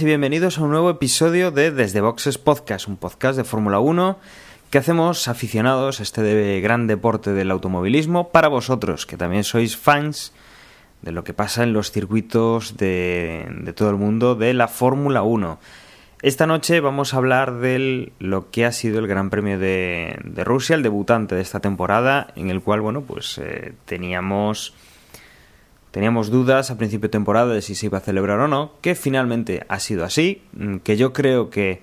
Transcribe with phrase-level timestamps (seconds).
[0.00, 4.18] y bienvenidos a un nuevo episodio de Desde Boxes Podcast, un podcast de Fórmula 1
[4.70, 10.32] que hacemos aficionados a este gran deporte del automovilismo para vosotros, que también sois fans
[11.02, 15.58] de lo que pasa en los circuitos de, todo el mundo de la Fórmula 1.
[16.22, 20.74] Esta noche vamos a hablar de lo que ha sido el Gran Premio de, Rusia,
[20.74, 24.74] el debutante de esta temporada, en el cual, bueno, pues eh, teníamos
[25.92, 28.94] Teníamos dudas a principio de temporada de si se iba a celebrar o no, que
[28.94, 31.82] finalmente ha sido así, mm, que yo creo que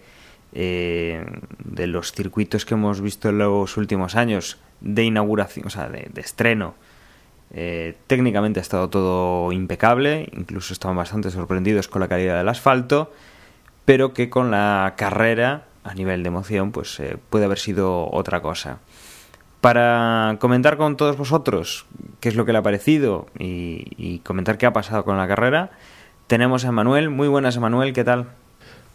[0.51, 1.23] eh,
[1.63, 6.09] de los circuitos que hemos visto en los últimos años de inauguración, o sea, de,
[6.15, 6.73] estreno,
[7.53, 13.13] eh, técnicamente ha estado todo impecable, incluso estaban bastante sorprendidos con la calidad del asfalto,
[13.85, 18.41] pero que con la carrera, a nivel de emoción, pues eh, puede haber sido otra
[18.41, 18.79] cosa.
[19.61, 21.85] Para comentar con todos vosotros
[22.21, 25.71] qué es lo que le ha parecido y, comentar qué ha pasado con la carrera,
[26.27, 27.09] tenemos a Manuel.
[27.09, 28.27] Muy buenas, Manuel, ¿qué tal?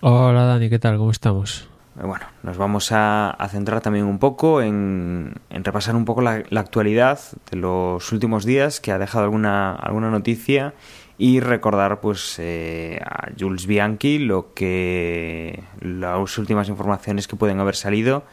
[0.00, 0.96] Hola, Dani, ¿qué tal?
[0.96, 1.68] ¿Cómo estamos?
[2.00, 7.20] Eh, bueno, nos vamos a, centrar también un poco en, repasar un poco la, actualidad
[7.50, 10.72] de los últimos días que ha dejado alguna, alguna noticia
[11.18, 17.76] y recordar pues eh, a Jules Bianchi lo que las últimas informaciones que pueden haber
[17.76, 18.24] salido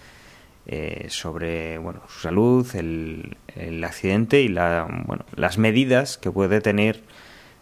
[0.67, 6.61] eh, sobre bueno, su salud, el, el, accidente y la, bueno, las medidas que puede
[6.61, 7.01] tener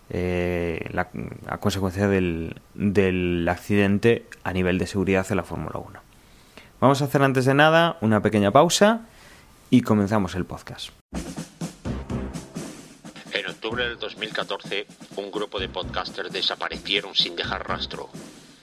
[0.10, 1.10] eh, la,
[1.48, 6.00] a consecuencia del, del accidente a nivel de seguridad en la Fórmula 1.
[6.82, 9.08] Vamos a hacer antes de nada una pequeña pausa
[9.70, 10.90] y comenzamos el podcast.
[13.32, 18.10] En octubre del 2014, un grupo de podcasters desaparecieron sin dejar rastro.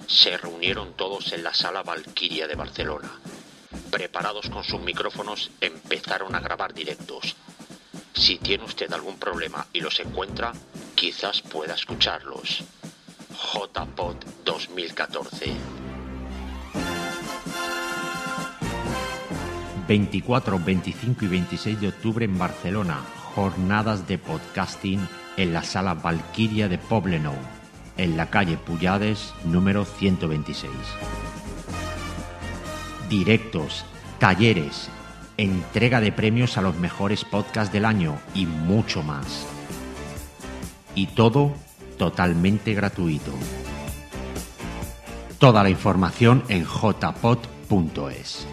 [0.06, 3.10] Se reunieron todos en la sala Valkyria de Barcelona
[3.90, 7.36] preparados con sus micrófonos, empezaron a grabar directos.
[8.14, 10.52] Si tiene usted algún problema y los encuentra,
[10.94, 12.64] quizás pueda escucharlos.
[13.30, 15.54] JPod 2014
[19.86, 23.04] 24, 25 y 26 de octubre en Barcelona,
[23.34, 27.36] jornadas de podcasting en la sala Valkyria de Poblenou,
[27.96, 30.70] en la calle Puyades número 126
[33.08, 33.84] directos,
[34.18, 34.88] talleres,
[35.36, 39.46] entrega de premios a los mejores podcasts del año y mucho más.
[40.94, 41.52] Y todo
[41.98, 43.32] totalmente gratuito.
[45.38, 48.46] Toda la información en jpod.es.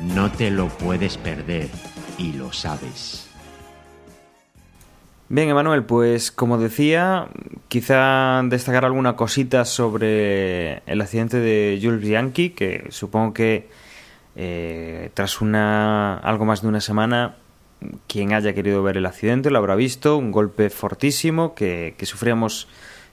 [0.00, 1.68] No te lo puedes perder
[2.18, 3.29] y lo sabes.
[5.32, 7.28] Bien, Emanuel, pues como decía,
[7.68, 13.68] quizá destacar alguna cosita sobre el accidente de Jules Bianchi, que supongo que
[14.34, 17.36] eh, tras una algo más de una semana,
[18.08, 22.66] quien haya querido ver el accidente lo habrá visto, un golpe fortísimo que, sufríamos,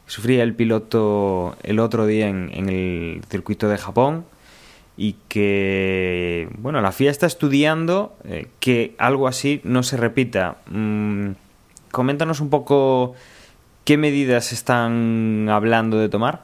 [0.07, 4.25] sufría el piloto el otro día en, el circuito de Japón
[4.97, 10.57] y que, bueno, la FIA está estudiando eh, que algo así no se repita.
[10.71, 11.33] Mm,
[11.97, 13.15] coméntanos un poco
[13.83, 16.43] qué medidas están hablando de tomar.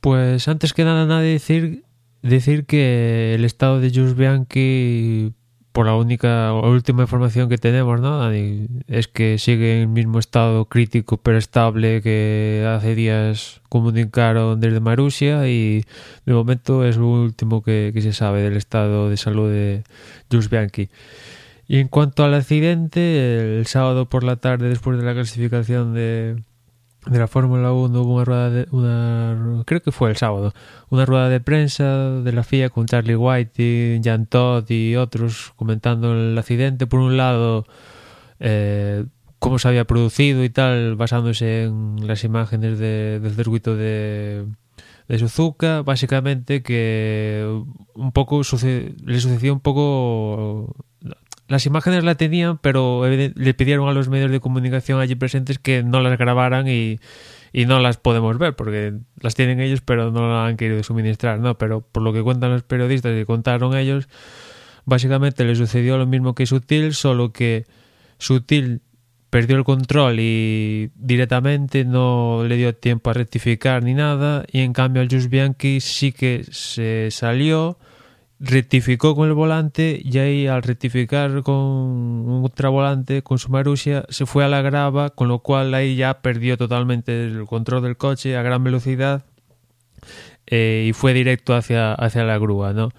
[0.00, 1.84] Pues antes que nada, nadie decir,
[2.22, 5.32] decir que el estado de Jules Bianchi,
[5.70, 8.28] por la única o última información que tenemos, ¿no?
[8.32, 14.80] es que sigue en el mismo estado crítico pero estable que hace días comunicaron desde
[14.80, 15.84] Marusia y
[16.26, 19.84] de momento es lo último que, se sabe del estado de salud de
[20.28, 20.88] Jules Bianchi.
[21.68, 26.42] Y en cuanto al accidente, el sábado por la tarde, después de la clasificación de,
[27.06, 28.66] de la Fórmula 1, hubo una rueda de.
[28.70, 30.54] Una, creo que fue el sábado.
[30.88, 35.52] Una rueda de prensa de la FIA con Charlie White y Jan Todd y otros
[35.56, 36.86] comentando el accidente.
[36.86, 37.66] Por un lado,
[38.40, 39.04] eh,
[39.38, 44.46] cómo se había producido y tal, basándose en las imágenes de, del circuito de,
[45.08, 47.46] de Suzuka, básicamente que
[47.94, 50.74] un poco le sucedió un poco
[51.48, 55.82] las imágenes la tenían, pero le pidieron a los medios de comunicación allí presentes que
[55.82, 57.00] no las grabaran y,
[57.66, 61.56] no las podemos ver, porque las tienen ellos, pero no las han querido suministrar, ¿no?
[61.56, 64.08] Pero por lo que cuentan los periodistas y contaron ellos,
[64.84, 67.64] básicamente le sucedió lo mismo que Sutil, solo que
[68.18, 68.82] Sutil
[69.30, 74.74] perdió el control y directamente no le dio tiempo a rectificar ni nada, y en
[74.74, 77.78] cambio al Just Bianchi sí que se salió
[78.40, 84.26] rectificó con el volante y ahí al rectificar con un ultravolante con su Marussia se
[84.26, 88.36] fue a la grava con lo cual ahí ya perdió totalmente el control del coche
[88.36, 89.24] a gran velocidad
[90.46, 92.90] eh, y fue directo hacia, hacia la grúa ¿no?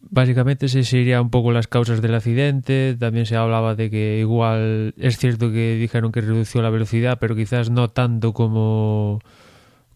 [0.00, 4.94] básicamente se serían un poco las causas del accidente también se hablaba de que igual
[4.96, 9.20] es cierto que dijeron que redució la velocidad pero quizás no tanto como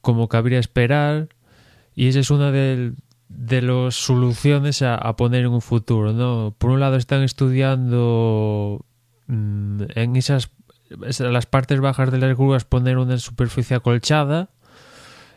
[0.03, 1.29] como cabría esperar
[1.95, 2.93] y esa es una de,
[3.29, 6.55] de las soluciones a, poner en un futuro, ¿no?
[6.59, 8.85] Por un lado están estudiando
[9.27, 10.51] mmm, en esas
[11.19, 14.51] las partes bajas de las grúas poner una superficie acolchada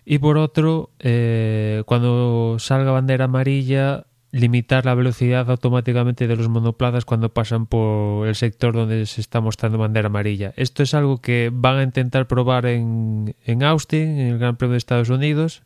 [0.05, 7.03] y por otro eh, cuando salga bandera amarilla limitar la velocidad automáticamente de los monoplazas
[7.03, 10.53] cuando pasan por el sector donde se está mostrando bandera amarilla.
[10.55, 14.73] Esto es algo que van a intentar probar en, en Austin, en el Gran Premio
[14.73, 15.63] de Estados Unidos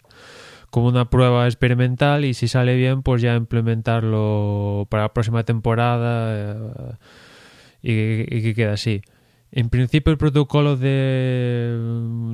[0.74, 6.98] como una prueba experimental y si sale bien pues ya implementarlo para la próxima temporada
[7.84, 9.04] eh, y, que queda así.
[9.52, 11.78] En principio el protocolo de,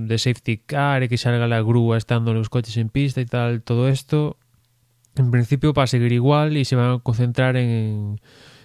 [0.07, 3.61] de safety car y que salga la grúa estando los coches en pista y tal,
[3.61, 4.37] todo esto
[5.17, 8.21] en principio va a seguir igual y se van a concentrar en,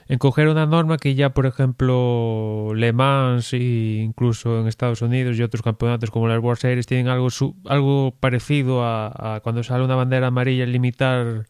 [0.09, 5.39] en coger una norma que ya, por ejemplo, Le Mans e incluso en Estados Unidos
[5.39, 9.62] y otros campeonatos como las World Series tienen algo, su, algo parecido a, a, cuando
[9.62, 11.47] sale una bandera amarilla limitar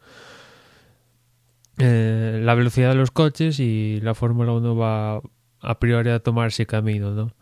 [1.78, 5.20] eh, la velocidad de los coches y la Fórmula 1 va
[5.60, 7.32] a priori a tomar ese camino, ¿no?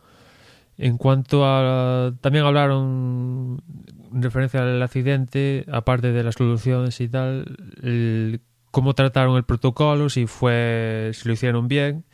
[0.79, 2.15] En cuanto a...
[2.21, 3.63] También hablaron
[4.13, 8.41] en referencia al accidente, aparte de las soluciones y tal, el,
[8.73, 12.05] cómo trataron el protocolo, si fue, si lo hicieron bien.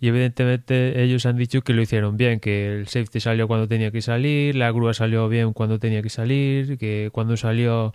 [0.00, 3.90] Y evidentemente ellos han dicho que lo hicieron bien, que el safety salió cuando tenía
[3.90, 7.92] que salir, la grúa salió bien cuando tenía que salir, que cuando salió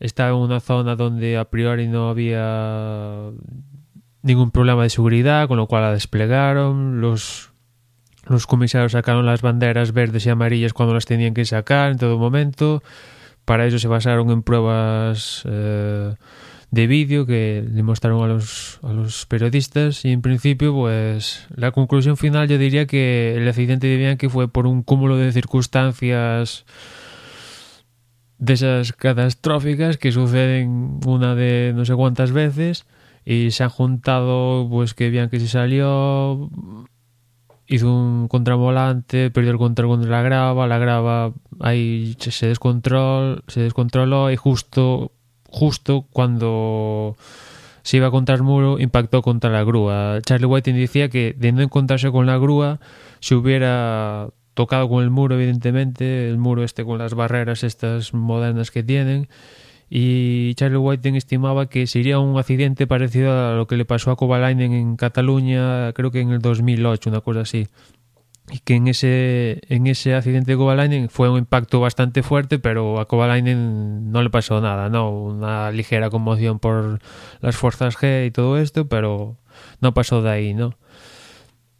[0.00, 3.30] estaba en una zona donde a priori no había
[4.22, 7.52] ningún problema de seguridad, con lo cual la desplegaron, los,
[8.26, 12.18] los comisarios sacaron las banderas verdes y amarillas cuando las tenían que sacar en todo
[12.18, 12.82] momento,
[13.44, 16.14] para eso se basaron en pruebas eh,
[16.70, 21.72] de vídeo que le mostraron a los, a los periodistas y en principio pues la
[21.72, 26.64] conclusión final yo diría que el accidente de Bianchi fue por un cúmulo de circunstancias
[28.38, 32.86] de esas catastróficas que suceden una de no sé cuántas veces
[33.24, 36.50] y se han juntado pues que Bianchi se salió
[37.66, 43.60] hizo un contravolante, perdió el control contra la grava, la grava ahí se descontrol, se
[43.60, 45.12] descontroló y justo
[45.50, 47.16] justo cuando
[47.82, 50.18] se iba contra el muro impactó contra la grúa.
[50.22, 52.80] Charlie Whiting decía que de no encontrarse con la grúa
[53.20, 58.70] se hubiera tocado con el muro evidentemente, el muro este con las barreras estas modernas
[58.70, 59.28] que tienen
[59.88, 64.16] y Charlie Whiting estimaba que sería un accidente parecido a lo que le pasó a
[64.16, 67.66] Kovalainen en Cataluña creo que en el 2008, una cosa así
[68.50, 73.00] y que en ese en ese accidente de Kovalainen fue un impacto bastante fuerte, pero
[73.00, 77.00] a Kovalainen no le pasó nada, no, una ligera conmoción por
[77.40, 79.36] las fuerzas G y todo esto, pero
[79.80, 80.74] no pasó de ahí, ¿no?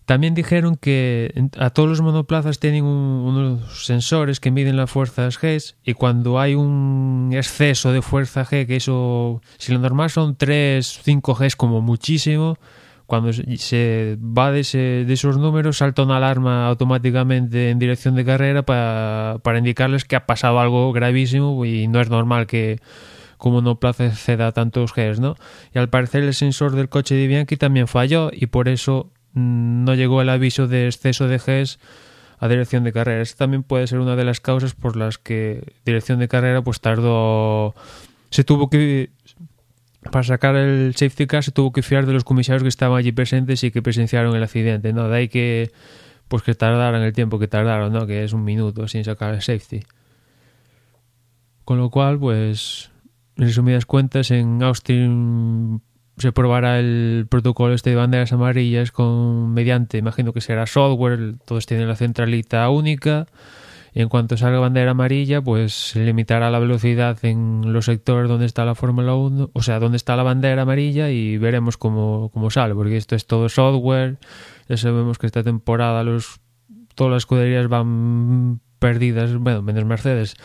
[0.05, 5.41] También dijeron que a todos los monoplazas tienen un, unos sensores que miden las fuerzas
[5.41, 10.35] G y cuando hay un exceso de fuerza G, que eso, si lo normal son
[10.35, 12.59] 3, 5 G como muchísimo,
[13.11, 18.25] cuando se va de, ese, de, esos números salta una alarma automáticamente en dirección de
[18.25, 22.79] carrera para, para indicarles que ha pasado algo gravísimo y no es normal que
[23.37, 23.81] como no
[24.14, 25.35] ceda tantos Gs, ¿no?
[25.75, 29.83] Y al parecer el sensor del coche de Bianchi también falló y por eso mm,
[29.83, 31.81] no llegó el aviso de exceso de Gs
[32.38, 33.23] a dirección de carrera.
[33.23, 36.81] Esa también puede ser una de las causas por las que dirección de carrera pues
[36.81, 37.75] tardó
[38.31, 39.11] se tuvo que
[40.02, 43.12] para sacar el safety car se tuvo que fiar de los comisarios que estaban allí
[43.12, 45.09] presentes y que presenciaron el accidente, ¿no?
[45.09, 45.73] De ahí que
[46.28, 48.07] pues que tardaran el tiempo que tardaron, ¿no?
[48.07, 49.80] Que es un minuto sin sacar el safety.
[51.64, 52.90] Con lo cual, pues,
[53.37, 55.83] en resumidas cuentas, en Austin
[56.19, 61.66] se probará el protocolo este de banderas amarillas con mediante, imagino que será software, todos
[61.66, 63.26] tienen la centralita única
[63.94, 68.64] en cuanto salga bandera amarilla, pues se limitará la velocidad en los sectores donde está
[68.64, 72.75] la Fórmula 1, o sea, donde está la bandera amarilla y veremos cómo, cómo sale,
[72.75, 74.18] porque esto es todo software.
[74.68, 76.40] Ya sabemos que esta temporada los
[76.94, 80.37] todas las escuderías van perdidas, bueno, menos Mercedes.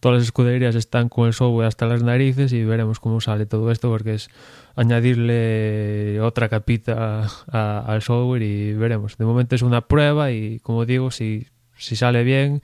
[0.00, 3.70] Todas las escuderías están con el software hasta las narices y veremos cómo sale todo
[3.72, 4.28] esto porque es
[4.76, 9.16] añadirle otra capita al software y veremos.
[9.16, 12.62] De momento es una prueba y como digo, si si sale bien,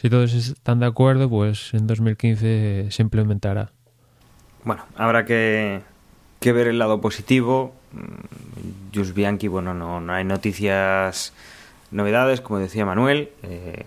[0.00, 3.70] si todos están de acuerdo, pues en 2015 se implementará.
[4.64, 5.82] Bueno, habrá que,
[6.40, 7.74] que ver el lado positivo.
[8.94, 11.32] Jus Bianchi, bueno, no, no hay noticias,
[11.90, 13.86] novedades, como decía Manuel, eh,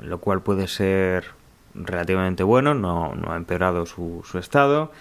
[0.00, 1.26] lo cual puede ser
[1.74, 4.92] relativamente bueno, no, no ha empeorado su, su estado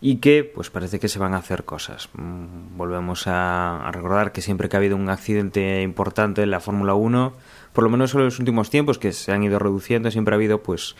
[0.00, 2.10] y que pues parece que se van a hacer cosas.
[2.14, 6.60] Mm, volvemos a, a, recordar que siempre que ha habido un accidente importante en la
[6.60, 7.32] Fórmula 1,
[7.74, 10.62] por lo menos en los últimos tiempos que se han ido reduciendo, siempre ha habido
[10.62, 10.96] pues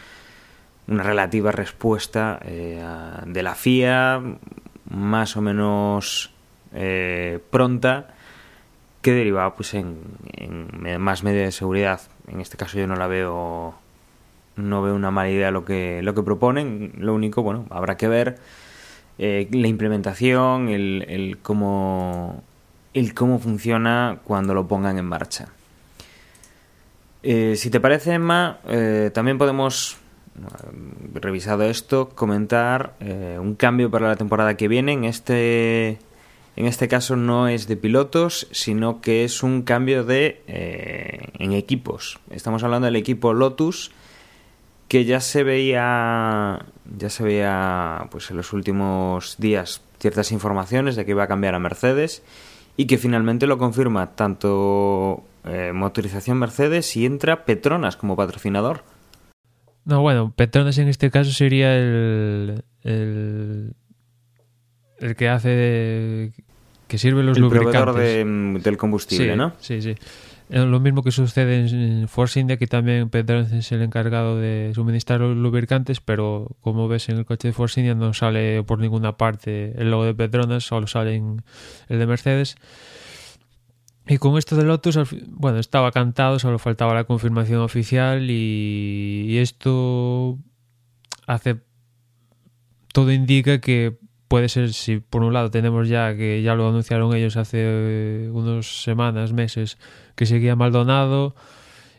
[0.87, 2.85] una relativa respuesta eh,
[3.27, 4.21] de la FIA
[4.91, 6.33] más o menos
[6.75, 8.09] eh, pronta
[9.01, 9.99] que derivaba pues en,
[10.99, 12.01] más medidas de seguridad.
[12.27, 13.75] En este caso yo no la veo
[14.57, 16.93] no veo una mala idea lo que lo que proponen.
[16.99, 18.39] Lo único, bueno, habrá que ver
[19.19, 22.43] eh, la implementación, el, el cómo
[22.95, 25.49] el cómo funciona cuando lo pongan en marcha.
[27.27, 29.97] Eh, si te parece, Emma, eh, también podemos
[31.15, 34.93] revisado esto, comentar eh, un cambio para la temporada que viene.
[34.93, 35.99] En este,
[36.57, 41.53] en este caso no es de pilotos, sino que es un cambio de eh, en
[41.53, 42.19] equipos.
[42.31, 43.93] Estamos hablando del equipo Lotus,
[44.89, 46.67] que ya se veía,
[46.99, 51.55] ya se veía, pues en los últimos días ciertas informaciones de que iba a cambiar
[51.55, 52.23] a Mercedes
[52.77, 58.83] y que finalmente lo confirma tanto eh, motorización Mercedes y entra Petronas como patrocinador.
[59.85, 63.75] No, bueno, Petronas en este caso sería el, el,
[64.99, 66.33] el que hace de,
[66.89, 67.95] que sirve los el lubricantes.
[67.95, 69.53] de, del combustible, sí, ¿no?
[69.61, 69.95] Sí, sí.
[70.51, 75.21] Lo mismo que sucede en Force India, que también Petronas es el encargado de suministrar
[75.21, 79.17] los lubricantes, pero como ves en el coche de Force India no sale por ninguna
[79.17, 81.43] parte el logo de Petronas, solo sale en
[81.89, 82.57] el de Mercedes.
[84.07, 90.39] Y con esto de Lotus, bueno, estaba cantado, solo faltaba la confirmación oficial y, esto
[91.27, 91.61] hace...
[92.93, 97.15] Todo indica que puede ser, si por un lado tenemos ya, que ya lo anunciaron
[97.15, 99.79] ellos hace unas semanas, meses,
[100.15, 101.35] que seguía Maldonado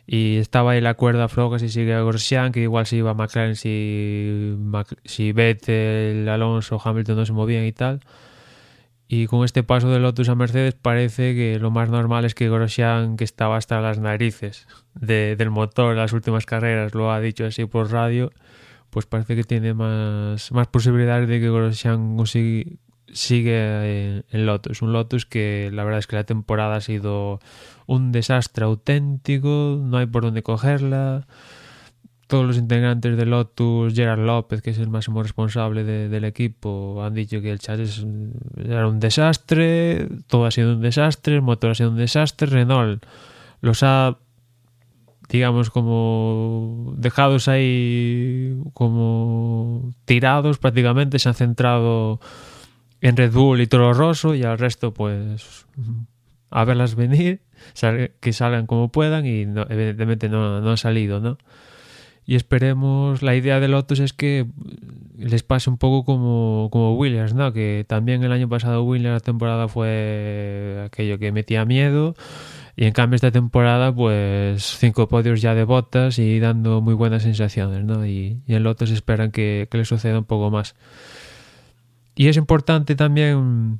[0.07, 3.55] y estaba ahí la cuerda floja si sigue Grosjean, que igual se iba a McLaren
[3.55, 4.55] si,
[5.03, 8.01] si Vettel, Alonso, Hamilton no se movían y tal.
[9.07, 12.49] Y con este paso de Lotus a Mercedes parece que lo más normal es que
[12.49, 17.19] Grosjean, que estaba hasta las narices de, del motor en las últimas carreras, lo ha
[17.19, 18.31] dicho así por radio,
[18.89, 22.77] pues parece que tiene más, más posibilidades de que Grosjean consigue,
[23.13, 24.81] sigue en Lotus.
[24.81, 27.39] Un Lotus que la verdad es que la temporada ha sido
[27.85, 31.27] un desastre auténtico, no hay por dónde cogerla
[32.27, 37.03] todos los integrantes de Lotus, Gerard López, que es el máximo responsable de, del equipo,
[37.03, 38.05] han dicho que el chasis
[38.57, 43.05] era un desastre, todo ha sido un desastre, el motor ha sido un desastre, Renault
[43.61, 44.17] los ha,
[45.29, 52.19] digamos, como dejados ahí como tirados prácticamente, se han centrado
[53.01, 55.65] en Red Bull y Toro Rosso y al resto pues
[56.49, 57.41] a verlas venir,
[58.19, 61.37] que salgan como puedan y evidentemente no, han salido, ¿no?
[62.25, 64.47] Y esperemos, la idea de Lotus es que
[65.17, 67.53] les pase un poco como, como Williams, ¿no?
[67.53, 72.15] Que también el año pasado Williams la temporada fue aquello que metía miedo
[72.75, 77.23] y en cambio esta temporada pues cinco podios ya de botas y dando muy buenas
[77.23, 78.05] sensaciones, ¿no?
[78.05, 80.75] Y, y en Lotus esperan que, que le suceda un poco más.
[82.15, 83.79] Y es importante también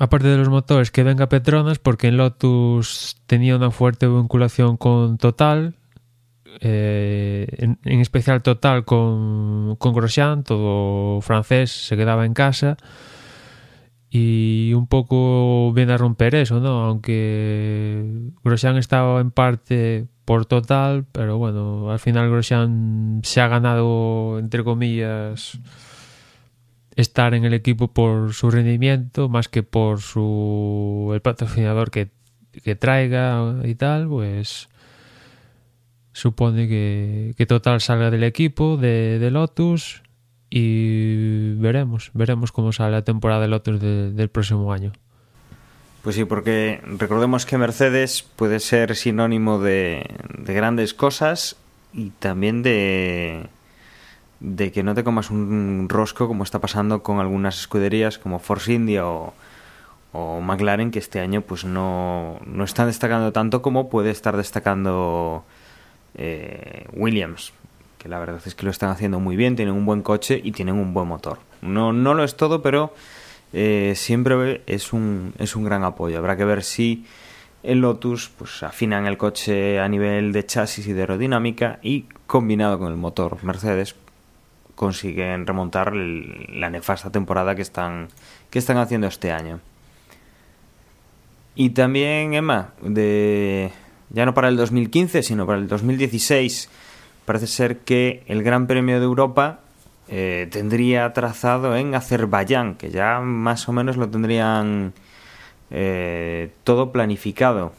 [0.00, 5.18] aparte de los motores, que venga Petronas, porque en Lotus tenía una fuerte vinculación con
[5.18, 5.74] Total,
[6.60, 12.76] eh, en, en, especial Total con, con Grosjean, todo francés, se quedaba en casa
[14.10, 16.84] y un poco viene a romper eso, ¿no?
[16.84, 18.04] Aunque
[18.42, 24.64] Grosjean estaba en parte por Total, pero bueno, al final Grosjean se ha ganado, entre
[24.64, 25.60] comillas,
[26.96, 32.10] estar en el equipo por su rendimiento más que por su el patrocinador que,
[32.64, 34.68] que traiga y tal, pues
[36.12, 40.02] supone que, que Total salga del equipo de, Lotus
[40.48, 44.92] y veremos, veremos cómo sale la temporada de Lotus de, del próximo año.
[46.02, 50.06] Pues sí, porque recordemos que Mercedes puede ser sinónimo de,
[50.38, 51.56] de grandes cosas
[51.92, 53.46] y también de,
[54.40, 58.72] de que no te comas un rosco como está pasando con algunas escuderías como Force
[58.72, 59.34] India o,
[60.12, 65.44] o McLaren que este año pues no, no están destacando tanto como puede estar destacando
[66.14, 67.52] eh, Williams,
[67.98, 70.52] que la verdad es que lo están haciendo muy bien, tienen un buen coche y
[70.52, 71.38] tienen un buen motor.
[71.62, 72.94] No, no lo es todo, pero
[73.52, 76.18] eh, siempre es un, es un gran apoyo.
[76.18, 77.04] Habrá que ver si
[77.62, 82.78] el Lotus pues afinan el coche a nivel de chasis y de aerodinámica y combinado
[82.78, 83.94] con el motor Mercedes
[84.74, 88.08] consiguen remontar la nefasta temporada que están,
[88.48, 89.60] que están haciendo este año.
[91.54, 93.72] Y también, Emma, de
[94.10, 96.68] ya no para el 2015, sino para el 2016,
[97.24, 99.60] parece ser que el Gran Premio de Europa
[100.08, 104.92] eh, tendría trazado en Azerbaiyán, que ya más o menos lo tendrían
[105.70, 107.72] eh, todo planificado.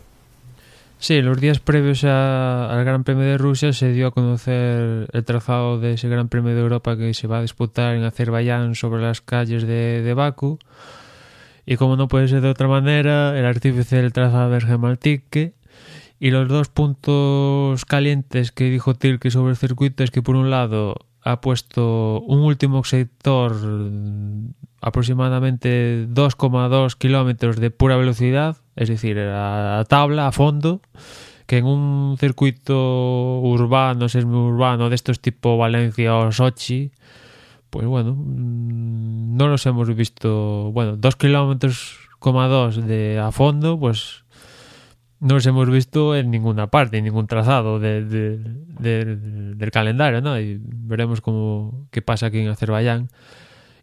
[0.97, 5.79] Sí, los días previos al Gran Premio de Rusia se dio a conocer el trazado
[5.79, 9.19] de ese Gran Premio de Europa que se va a disputar en Azerbaiyán sobre las
[9.19, 10.59] calles de, de Bakú.
[11.65, 15.53] Y como no puede ser de otra manera, el artífice del trazado es Gemaltique.
[16.23, 20.51] Y los dos puntos calientes que dijo Tilke sobre el circuito es que por un
[20.51, 29.17] lado ha puesto un último sector mm, aproximadamente 2,2 kilómetros de pura velocidad, es decir,
[29.17, 30.83] a, tabla, a fondo,
[31.47, 36.91] que en un circuito urbano, semi-urbano, de estos tipo Valencia o Sochi,
[37.71, 43.79] pues bueno, mm, no los hemos visto, bueno, 2 kilómetros, coma dos de a fondo,
[43.79, 44.20] pues
[45.21, 48.37] no los hemos visto en ninguna parte, en ningún trazado de- de-
[48.79, 49.15] de-
[49.55, 50.37] del calendario, ¿no?
[50.39, 53.07] Y veremos cómo, qué pasa aquí en Azerbaiyán.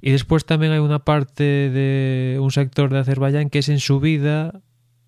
[0.00, 4.60] Y después también hay una parte de un sector de Azerbaiyán que es en subida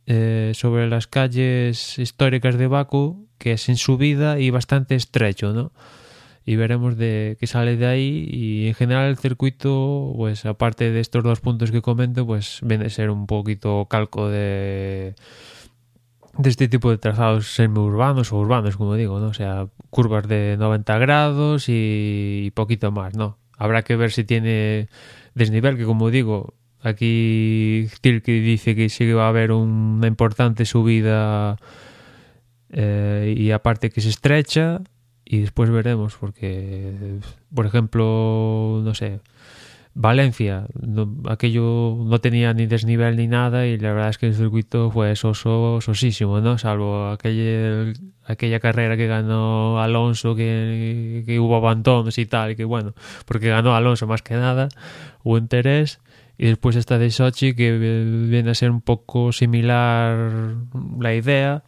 [0.06, 5.72] eh, sobre las calles históricas de Bakú, que es en subida y bastante estrecho, ¿no?
[6.44, 8.28] Y veremos de qué sale de ahí.
[8.32, 12.86] Y en general el circuito, pues aparte de estos dos puntos que comento, pues viene
[12.86, 15.14] a ser un poquito calco de
[16.42, 19.28] de este tipo de trazados semiurbanos o urbanos, como digo, ¿no?
[19.28, 23.38] O sea, curvas de 90 grados y, y poquito más, ¿no?
[23.56, 24.88] Habrá que ver si tiene
[25.34, 30.64] desnivel, que como digo, aquí Tilke dice que sí que va a haber una importante
[30.64, 31.56] subida
[32.70, 34.80] eh, y aparte que se estrecha
[35.24, 37.18] y después veremos, porque,
[37.54, 39.20] por ejemplo, no sé,
[39.94, 44.34] Valencia, no- aquello no tenía ni desnivel ni nada y la verdad es que el
[44.34, 46.58] circuito fue soso, sosísimo, ¿no?
[46.58, 47.92] Salvo aquella,
[48.24, 52.94] aquella carrera que ganó Alonso, que, hubo abandonos y tal, y que bueno,
[53.26, 54.68] porque ganó Alonso más que nada,
[55.24, 56.00] hubo interés.
[56.38, 60.54] Y después esta de Sochi, que viene a ser un poco similar
[60.98, 61.64] la idea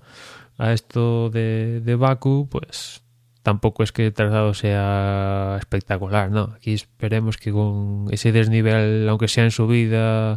[0.57, 3.02] a esto de, de Baku, pues
[3.43, 6.53] tampoco es que el trazado sea espectacular, ¿no?
[6.57, 10.37] Aquí esperemos que con ese desnivel, aunque sea en subida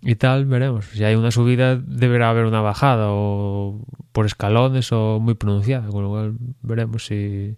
[0.00, 0.86] y tal, veremos.
[0.86, 3.80] Si hay una subida, deberá haber una bajada, o
[4.12, 7.56] por escalones, o muy pronunciada, con lo cual veremos si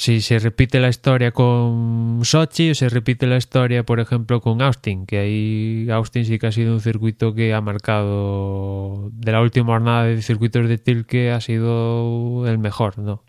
[0.00, 4.62] si se repite la historia con Sochi o se repite la historia, por ejemplo, con
[4.62, 9.42] Austin, que ahí Austin sí que ha sido un circuito que ha marcado de la
[9.42, 13.22] última jornada de circuitos de Tilke ha sido el mejor, ¿no?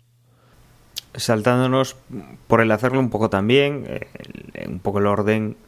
[1.14, 1.94] saltándonos
[2.46, 5.58] por el hacerlo un poco también, eh, un poco el orden.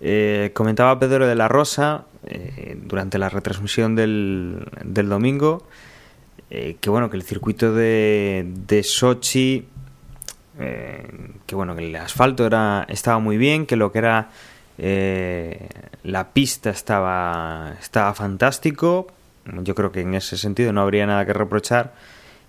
[0.00, 5.66] eh, comentaba Pedro de la Rosa eh, durante la retransmisión del, del domingo
[6.50, 9.66] eh, que bueno que el circuito de, de Sochi
[10.58, 11.08] eh,
[11.46, 14.30] que bueno que el asfalto era estaba muy bien que lo que era
[14.78, 15.68] eh,
[16.02, 19.08] la pista estaba estaba fantástico
[19.62, 21.94] yo creo que en ese sentido no habría nada que reprochar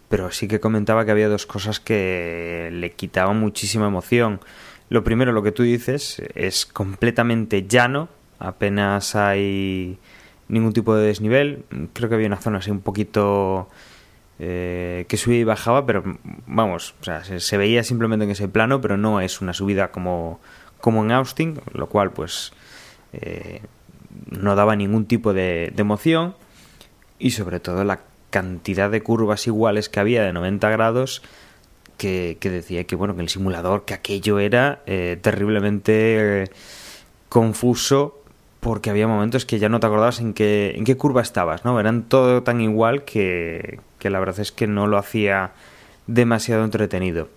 [0.09, 4.41] pero sí que comentaba que había dos cosas que le quitaban muchísima emoción.
[4.89, 9.99] Lo primero, lo que tú dices, es completamente llano, apenas hay
[10.47, 11.63] ningún tipo de desnivel.
[11.93, 13.69] Creo que había una zona así un poquito
[14.39, 16.03] eh, que subía y bajaba, pero
[16.47, 20.39] vamos, o sea, se, veía simplemente en ese plano, pero no es una subida como,
[20.79, 22.53] como en Austin, lo cual pues
[23.11, 23.61] eh,
[24.29, 26.35] no daba ningún tipo de, emoción
[27.17, 27.99] y sobre todo la
[28.29, 31.21] cantidad de curvas iguales que había de 90 grados
[31.97, 36.51] que, que decía que bueno que el simulador que aquello era eh, terriblemente eh,
[37.27, 38.21] confuso
[38.59, 41.79] porque había momentos que ya no te acordabas en qué, en qué curva estabas, ¿no?
[41.79, 45.51] Eran todo tan igual que, que la verdad es que no lo hacía
[46.07, 47.29] demasiado entretenido.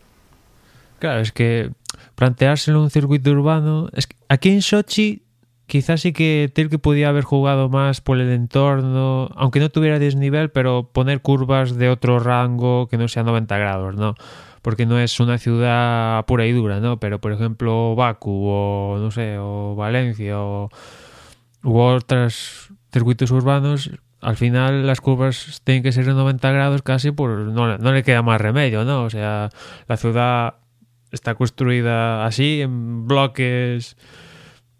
[0.98, 1.70] Claro, es que
[2.14, 3.88] planteárselo un circuito urbano.
[3.92, 5.22] Es que aquí en Sochi,
[5.66, 10.50] quizás sí que Tilke podía haber jugado más por el entorno, aunque no tuviera desnivel,
[10.50, 14.14] pero poner curvas de otro rango que no sea 90 grados, ¿no?
[14.62, 17.00] Porque no es una ciudad pura y dura, ¿no?
[17.00, 20.70] Pero por ejemplo, Baku o no sé, o Valencia o
[21.64, 23.90] u otros circuitos urbanos,
[24.22, 28.02] al final las curvas tienen que ser de 90 grados casi por no, no le
[28.04, 29.02] queda más remedio, ¿no?
[29.02, 29.50] O sea,
[29.88, 30.54] la ciudad
[31.10, 33.96] está construida así, en bloques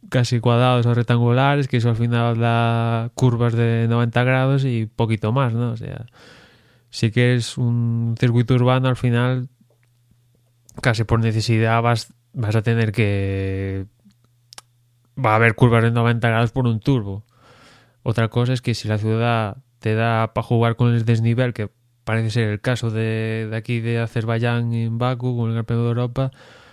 [0.09, 5.33] casi cuadrados o rectangulares, que eso al final da curvas de 90 grados y poquito
[5.33, 5.73] más, ¿no?
[5.73, 6.07] O sea,
[6.91, 9.49] sí que es un circuito urbano al final
[10.81, 13.87] casi por necesidad vas, vas a tener que...
[15.19, 17.25] Va a haber curvas de 90 grados por un turbo.
[18.03, 21.71] Otra cosa es que si la ciudad te da para jugar con el desnivel, que
[22.05, 26.31] parece ser el caso de, aquí de Azerbaiyán en Baku, con el Campeonato de Europa,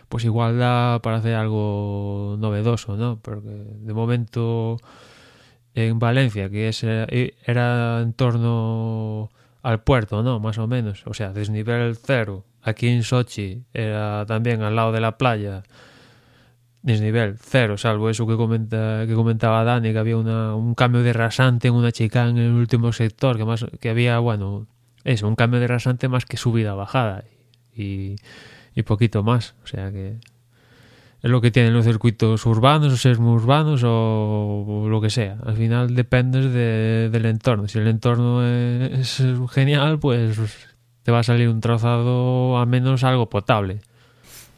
[0.09, 3.19] pues igual da para hacer algo novedoso, ¿no?
[3.21, 4.77] Porque de momento
[5.75, 9.29] en Valencia, que es, era en torno
[9.61, 10.39] al puerto, ¿no?
[10.39, 12.45] Más o menos, o sea, desnivel cero.
[12.61, 15.63] Aquí en Sochi era también al lado de la playa,
[16.81, 21.13] desnivel cero, salvo eso que comenta que comentaba Dani, que había una, un cambio de
[21.13, 24.67] rasante en una chica en el último sector, que más que había, bueno,
[25.03, 27.23] eso, un cambio de rasante más que subida bajada
[27.75, 28.15] y,
[28.75, 30.17] y poquito más, o sea que
[31.21, 35.37] es lo que tienen los circuitos urbanos o semi-urbanos o, lo que sea.
[35.45, 37.67] Al final dependes de, del entorno.
[37.67, 40.39] Si el entorno es, genial, pues
[41.03, 43.81] te va a salir un trazado al menos algo potable.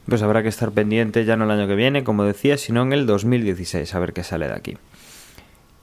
[0.08, 2.94] Pues habrá que estar pendiente ya no el año que viene, como decía, sino en
[2.94, 4.78] el 2016, a ver qué sale de aquí.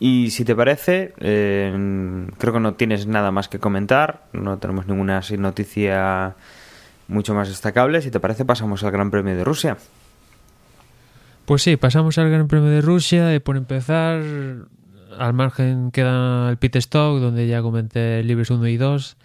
[0.01, 4.87] Y si te parece, eh, creo que no tienes nada más que comentar, no tenemos
[4.87, 6.37] ninguna noticia
[7.09, 8.01] mucho más destacable.
[8.01, 9.77] Si te parece, pasamos al Gran Premio de Rusia.
[11.47, 14.23] Pues sí, pasamos al Gran Premio de Rusia y por empezar,
[15.19, 19.17] al margen queda el pit stop, donde ya comenté libres 1 y 2.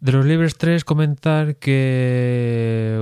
[0.00, 2.98] De los libres 3, comentar que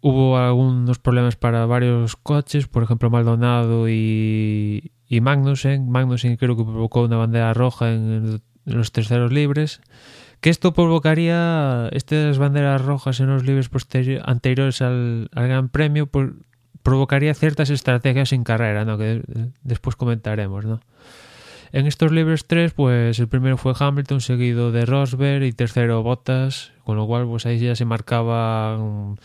[0.00, 5.88] hubo algunos problemas para varios coches, por ejemplo Maldonado y, y Magnussen.
[5.90, 9.80] Magnussen creo que provocó una bandera roja en, los terceros libres.
[10.40, 13.70] Que esto provocaría estas banderas rojas en los libres
[14.22, 16.36] anteriores al, Gran Premio, por,
[16.82, 18.98] provocaría ciertas estrategias en carrera, ¿no?
[18.98, 19.22] que
[19.62, 20.64] después comentaremos.
[20.64, 20.80] ¿no?
[21.72, 26.72] En estos libres tres, pues el primero fue Hamilton, seguido de Rosberg y tercero Bottas,
[26.84, 29.18] con lo cual pues ahí ya se marcaban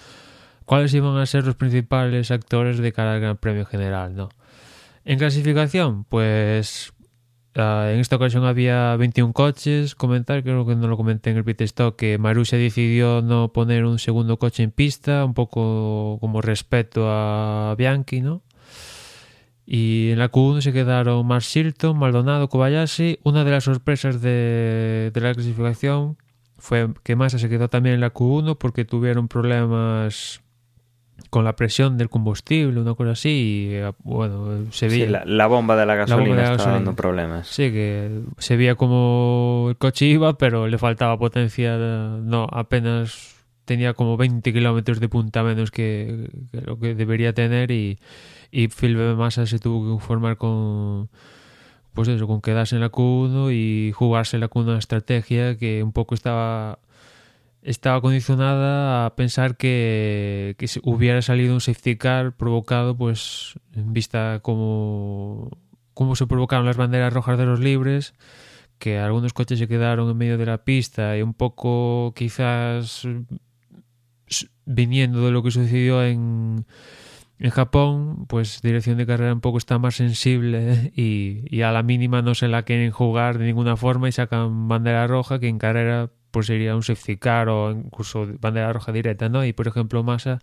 [0.66, 4.16] cuáles iban a ser los principales actores de cara al Gran Premio General.
[4.16, 4.30] ¿no?
[5.06, 6.94] En clasificación, pues
[7.56, 9.94] Uh, en esta ocasión había 21 coches.
[9.94, 13.86] Comentar, creo que no lo comenté en el pit stop, que Marussia decidió no poner
[13.86, 18.42] un segundo coche en pista, un poco como respeto a Bianchi, ¿no?
[19.66, 23.20] Y en la Q1 se quedaron Mark Shilton, Maldonado, Kobayashi.
[23.24, 26.18] Una de las sorpresas de, la clasificación
[26.58, 30.43] fue que Massa se quedó también en la Q1 porque tuvieron problemas
[31.34, 35.06] con la presión del combustible, una cosa así, y eh, bueno, se veía...
[35.06, 37.48] Sí, la, la, bomba de la gasolina la estaba dando problemas.
[37.48, 43.96] Sí, que se veía como el coche iba, pero le faltaba potencia, no, apenas tenía
[43.96, 47.98] como 20 kilómetros de punta menos que, que, lo que debería tener y,
[48.52, 51.10] y Phil Massa se tuvo que conformar con
[51.94, 56.14] pues eso, con quedarse en la Q1 y jugársela con una estrategia que un poco
[56.14, 56.78] estaba
[57.64, 65.50] estaba condicionada a pensar que, hubiera salido un safety car provocado, pues, en vista como,
[65.94, 68.14] como se provocaron las banderas rojas de los libres,
[68.80, 73.08] que algunos coches se quedaron en medio de la pista y un poco quizás
[74.66, 76.66] viniendo de lo que sucedió en,
[77.40, 81.84] en Japón, pues dirección de carrera un poco está más sensible y, y, a la
[81.84, 85.60] mínima no se la quieren jugar de ninguna forma y sacan bandera roja que en
[85.60, 89.46] carrera pues sería un safety car o incluso bandera roja directa, ¿no?
[89.46, 90.40] Y por ejemplo Massa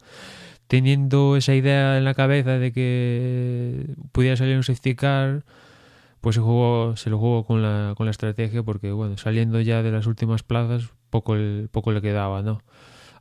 [0.68, 5.44] teniendo esa idea en la cabeza de que pudiera salir un safety car,
[6.20, 9.82] pues se jugó, se lo jugó con la, con la estrategia porque bueno, saliendo ya
[9.82, 12.62] de las últimas plazas, poco, el, poco le quedaba, ¿no?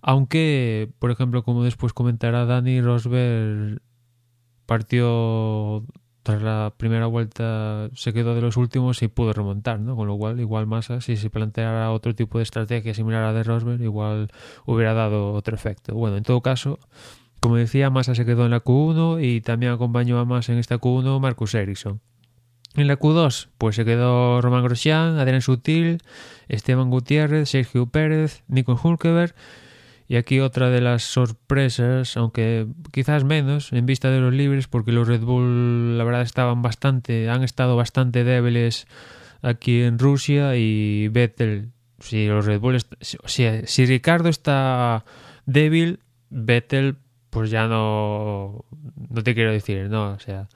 [0.01, 3.82] Aunque, por ejemplo, como después comentará Dani Rosberg
[4.67, 5.84] partió
[6.23, 9.95] tras la primera vuelta se quedó de los últimos y pudo remontar, ¿no?
[9.95, 13.34] Con lo cual, igual Massa, si se planteara otro tipo de estrategia similar a la
[13.34, 14.29] de Rosberg, igual
[14.65, 15.95] hubiera dado otro efecto.
[15.95, 16.79] Bueno, en todo caso,
[17.39, 20.77] como decía, Massa se quedó en la Q1 y también acompañó a Massa en esta
[20.77, 22.01] Q1 Marcus Ericsson.
[22.75, 25.99] En la Q2, pues se quedó Román Grosjean, Adrián Sutil,
[26.47, 29.34] Esteban Gutiérrez, Sergio Pérez, Nico Hulkeberg
[30.10, 34.91] y aquí otra de las sorpresas, aunque quizás menos en vista de los libres, porque
[34.91, 38.88] los Red Bull la verdad estaban bastante, han estado bastante débiles
[39.43, 43.17] aquí en Rusia y Vettel, si los Red Bull, si,
[43.65, 45.06] si Ricardo está
[45.45, 46.00] débil,
[46.32, 46.98] Vettel
[47.30, 48.65] pues ya no,
[49.12, 50.50] no te quiero decir, no, o sea,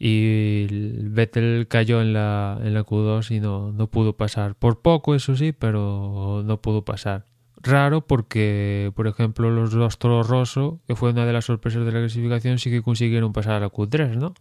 [0.00, 0.66] y
[1.04, 4.56] Vettel cayó en la, en la Q2 y no, no pudo pasar.
[4.56, 7.27] Por poco, eso sí, pero no pudo pasar
[7.62, 11.92] raro porque, por ejemplo, los dos Toro Rosso, que fue una de las sorpresas de
[11.92, 14.34] la clasificación, sí que consiguieron pasar a la Q3, ¿no?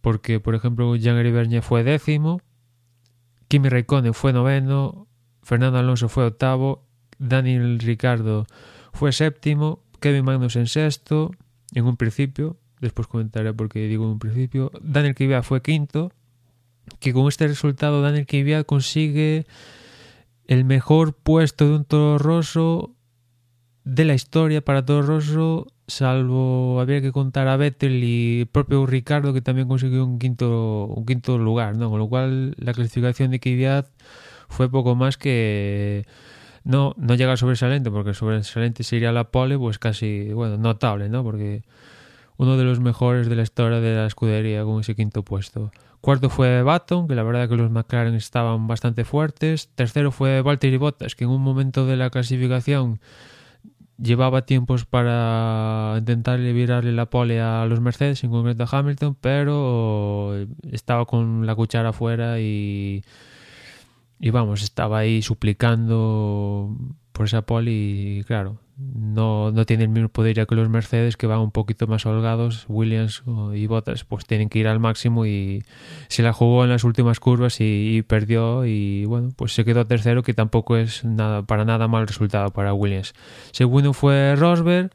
[0.00, 2.40] Porque, por ejemplo, Jean Bernier fue décimo,
[3.48, 5.06] Kimi Raikkonen fue noveno,
[5.42, 6.84] Fernando Alonso fue octavo,
[7.18, 8.46] Daniel Ricardo
[8.92, 11.32] fue séptimo, Kevin Magnussen sexto,
[11.74, 16.12] en un principio, después comentaré por qué digo en un principio, Daniel Kvyat fue quinto,
[17.00, 19.46] que con este resultado Daniel Kvyat consigue
[20.48, 22.94] el mejor puesto de un Toro Rosso
[23.84, 29.32] de la historia para Toro Rosso, salvo habría que contar a Vettel y propio Ricardo
[29.32, 31.90] que también consiguió un quinto, un quinto lugar, ¿no?
[31.90, 33.86] Con lo cual la clasificación de Kvyat
[34.48, 36.06] fue poco más que
[36.64, 41.22] no, no llega al sobresaliente, porque sobresaliente sería la pole, pues casi, bueno, notable, ¿no?
[41.24, 41.62] Porque
[42.38, 45.72] uno de los mejores de la historia de la escudería con ese quinto puesto.
[46.00, 49.68] Cuarto fue Baton, que la verdad que los McLaren estaban bastante fuertes.
[49.74, 53.00] Tercero fue Valtteri Bottas, que en un momento de la clasificación
[54.00, 60.36] llevaba tiempos para intentar virarle la pole a los Mercedes, en concreto a Hamilton, pero
[60.70, 63.04] estaba con la cuchara afuera y,
[64.20, 66.76] y vamos, estaba ahí suplicando
[67.12, 71.16] por esa pole y claro, no, no tiene el mismo poder ya que los Mercedes
[71.16, 75.26] que van un poquito más holgados, Williams y Bottas pues tienen que ir al máximo
[75.26, 75.64] y
[76.08, 80.22] se la jugó en las últimas curvas y, perdió y bueno pues se quedó tercero
[80.22, 83.14] que tampoco es nada para nada mal resultado para Williams.
[83.50, 84.90] Segundo fue Rosberg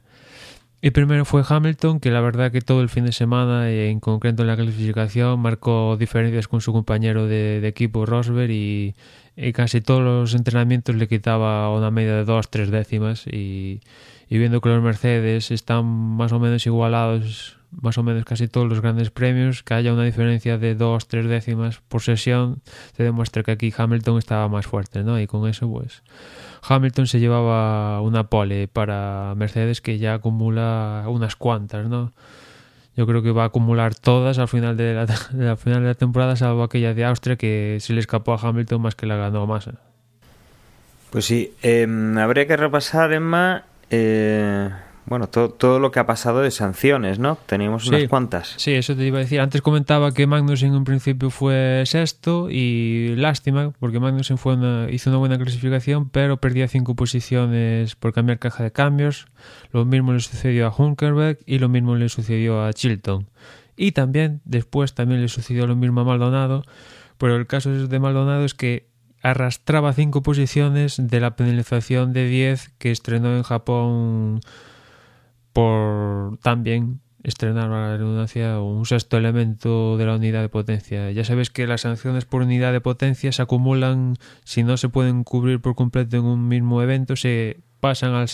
[0.84, 4.42] y primero fue Hamilton que la verdad que todo el fin de semana en concreto
[4.42, 8.94] en la clasificación marcó diferencias con su compañero de, equipo Rosberg y
[9.34, 13.80] y casi todos los entrenamientos le quitaba una media de dos, tres décimas y,
[14.28, 18.68] y, viendo que los Mercedes están más o menos igualados, más o menos casi todos
[18.68, 22.62] los grandes premios, que haya una diferencia de dos, tres décimas por sesión,
[22.96, 25.18] te demuestra que aquí Hamilton estaba más fuerte, ¿no?
[25.20, 26.02] Y con eso, pues,
[26.66, 32.12] Hamilton se llevaba una pole para Mercedes que ya acumula unas cuantas, ¿no?
[32.96, 35.06] yo creo que va a acumular todas al final de la,
[35.56, 38.94] final de la temporada, salvo aquella de Austria que se le escapó a Hamilton más
[38.94, 39.72] que la ganó Massa.
[41.10, 44.70] Pues sí, em, habría que repasar, Emma, eh,
[45.06, 47.36] bueno, todo, todo lo que ha pasado de sanciones, ¿no?
[47.46, 48.54] Teníamos unas cuantas.
[48.56, 49.40] Sí, eso te iba a decir.
[49.40, 54.54] Antes comentaba que Magnussen en un principio fue sexto y lástima, porque Magnussen fue
[54.90, 59.26] hizo una buena clasificación, pero perdía cinco posiciones por cambiar caja de cambios.
[59.72, 63.28] Lo mismo le sucedió a Hunkerberg y lo mismo le sucedió a Chilton.
[63.76, 66.62] Y también, después, también le sucedió lo mismo a Maldonado,
[67.18, 68.86] pero el caso de Maldonado es que
[69.24, 74.40] arrastraba cinco posiciones de la penalización de 10 que estrenó en Japón
[75.54, 81.10] por también estrenar la redundancia un sexto elemento de la unidad de potencia.
[81.10, 85.24] Ya sabes que las sanciones por unidad de potencia se acumulan si no se pueden
[85.24, 88.28] cubrir por completo en un mismo evento, se pasan al,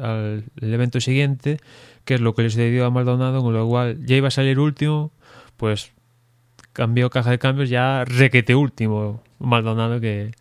[0.00, 1.58] al evento siguiente,
[2.04, 4.60] que es lo que les dio a Maldonado, con lo cual ya iba a salir
[4.60, 5.10] último,
[5.56, 5.92] pues
[6.72, 10.32] cambió caja de cambios ya requete último Maldonado que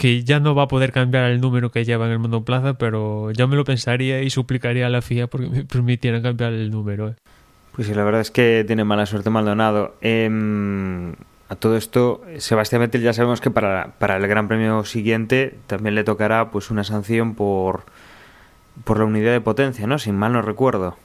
[0.00, 3.32] que ya no va a poder cambiar el número que lleva en el monoplaza, pero
[3.32, 7.10] ya me lo pensaría y suplicaría a la FIA porque me permitieran cambiar el número.
[7.10, 7.16] ¿eh?
[7.72, 9.96] Pues sí, la verdad es que tiene mala suerte Maldonado.
[10.00, 11.12] Em,
[11.50, 15.94] a todo esto, Sebastián Vettel ya sabemos que para, para el Gran Premio siguiente también
[15.94, 17.84] le tocará pues una sanción por,
[18.84, 19.98] por la unidad de potencia, ¿no?
[19.98, 20.96] Sin mal no recuerdo.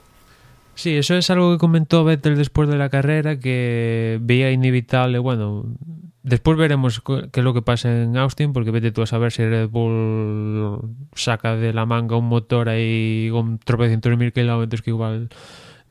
[0.75, 5.65] Sí, eso es algo que comentó Vettel después de la carrera, que veía inevitable, bueno,
[6.25, 9.45] Después veremos qué es lo que pasa en Austin, porque vete tú a saber si
[9.45, 10.81] Red Bull
[11.13, 15.29] saca de la manga un motor ahí con tropecientos mil kilómetros que igual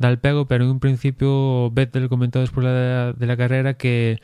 [0.01, 4.21] da el pego, pero en un principio Vettel comentó después de la, carrera que,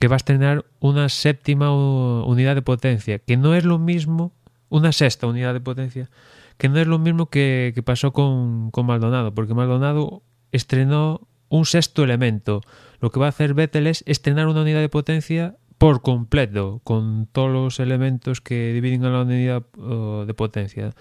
[0.00, 4.32] que va a estrenar una séptima unidad de potencia, que no es lo mismo,
[4.68, 6.10] una sexta unidad de potencia,
[6.58, 11.66] que no es lo mismo que, que pasó con, con Maldonado, porque Maldonado estrenó un
[11.66, 12.62] sexto elemento
[13.00, 17.28] lo que va a hacer Vettel es estrenar una unidad de potencia por completo, con
[17.30, 20.94] todos los elementos que dividen a la unidad uh, de potencia.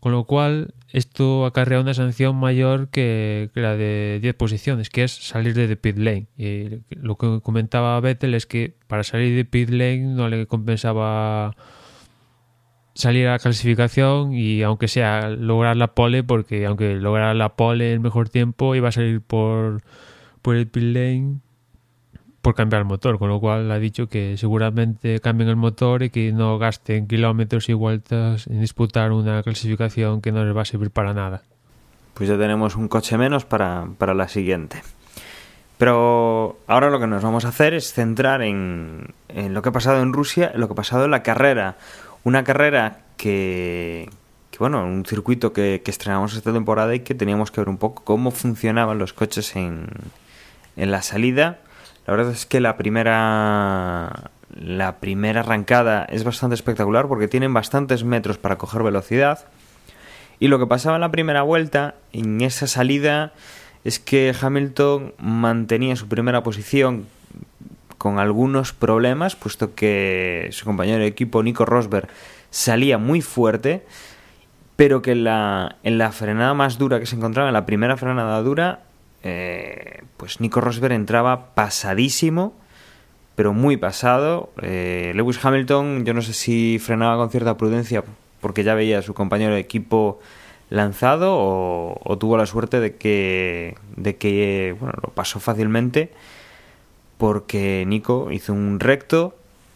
[0.00, 5.12] Con lo cual, esto acarrea una sanción mayor que, la de 10 posiciones, que es
[5.12, 6.26] salir de pit lane.
[6.36, 11.56] Y lo que comentaba Vettel es que para salir de pit lane no le compensaba
[12.94, 17.92] salir a la clasificación y aunque sea lograr la pole, porque aunque lograr la pole
[17.92, 19.82] el mejor tiempo, iba a salir por
[20.42, 21.40] por el pit lane
[22.42, 26.10] por cambiar el motor, con lo cual ha dicho que seguramente cambien el motor y
[26.10, 30.64] que no gasten kilómetros y vueltas en disputar una clasificación que no les va a
[30.64, 31.42] servir para nada.
[32.14, 34.82] Pues ya tenemos un coche menos para, para la siguiente.
[35.78, 39.72] Pero ahora lo que nos vamos a hacer es centrar en, en, lo que ha
[39.72, 41.76] pasado en Rusia, lo que ha pasado en la carrera.
[42.24, 44.10] Una carrera que,
[44.50, 47.78] que bueno, un circuito que, que estrenamos esta temporada y que teníamos que ver un
[47.78, 49.86] poco cómo funcionaban los coches en,
[50.78, 51.58] en la salida.
[52.06, 58.02] La verdad es que la primera la primera arrancada es bastante espectacular porque tienen bastantes
[58.04, 59.46] metros para coger velocidad.
[60.40, 63.32] Y lo que pasaba en la primera vuelta, en esa salida,
[63.84, 67.06] es que Hamilton mantenía su primera posición
[67.98, 72.08] con algunos problemas, puesto que su compañero de equipo, Nico Rosberg,
[72.50, 73.84] salía muy fuerte,
[74.76, 77.96] pero que en la, en la frenada más dura que se encontraba, en la primera
[77.96, 78.82] frenada dura,
[79.22, 82.54] eh, pues Nico Rosberg entraba pasadísimo,
[83.34, 84.50] pero muy pasado.
[84.62, 88.04] Eh, Lewis Hamilton, yo no sé si frenaba con cierta prudencia
[88.40, 90.20] porque ya veía a su compañero de equipo
[90.70, 96.10] lanzado o, tuvo la suerte de que, de que bueno, lo pasó fácilmente
[97.16, 99.34] porque Nico hizo un recto.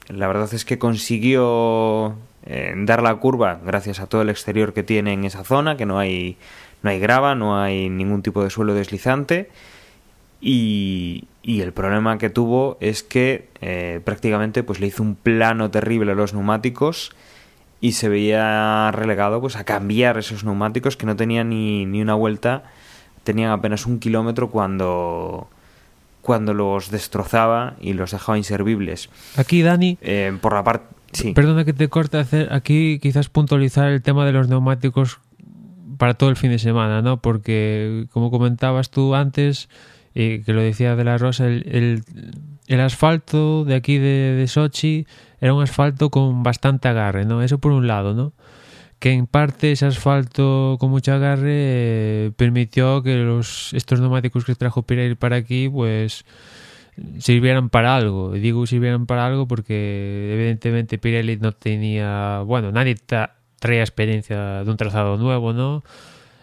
[0.08, 4.82] La verdad es que consiguió eh, dar la curva gracias a todo el exterior que
[4.82, 6.36] tiene en esa zona, que no hay,
[6.82, 9.50] no hay grava, no hay ningún tipo de suelo deslizante.
[10.40, 15.70] Y, y el problema que tuvo es que eh, prácticamente pues le hizo un plano
[15.70, 17.12] terrible a los neumáticos
[17.80, 22.14] y se veía relegado pues a cambiar esos neumáticos que no tenían ni, ni una
[22.14, 22.64] vuelta,
[23.24, 25.48] tenían apenas un kilómetro cuando
[26.22, 29.10] cuando los destrozaba y los dejaba inservibles.
[29.36, 30.86] Aquí, Dani, Eh, por la parte...
[31.12, 31.32] Sí.
[31.34, 35.18] perdona que te corte, hacer aquí quizás puntualizar el tema de los neumáticos
[35.98, 37.20] para todo el fin de semana, ¿no?
[37.20, 39.68] Porque, como comentabas tú antes,
[40.14, 42.02] y que lo decía de la Rosa, el,
[42.80, 45.06] asfalto de aquí de, de Sochi
[45.40, 47.42] era un asfalto con bastante agarre, ¿no?
[47.42, 48.32] Eso por un lado, ¿no?
[49.02, 54.54] que en parte ese asfalto con mucho agarre eh, permitió que los estos neumáticos que
[54.54, 56.24] trajo Pirelli para aquí pues
[57.18, 58.36] sirvieran para algo.
[58.36, 62.94] Y digo sirvieran para algo porque evidentemente Pirelli no tenía, bueno, nadie
[63.62, 65.84] tra traía experiencia de un trazado nuevo, ¿no?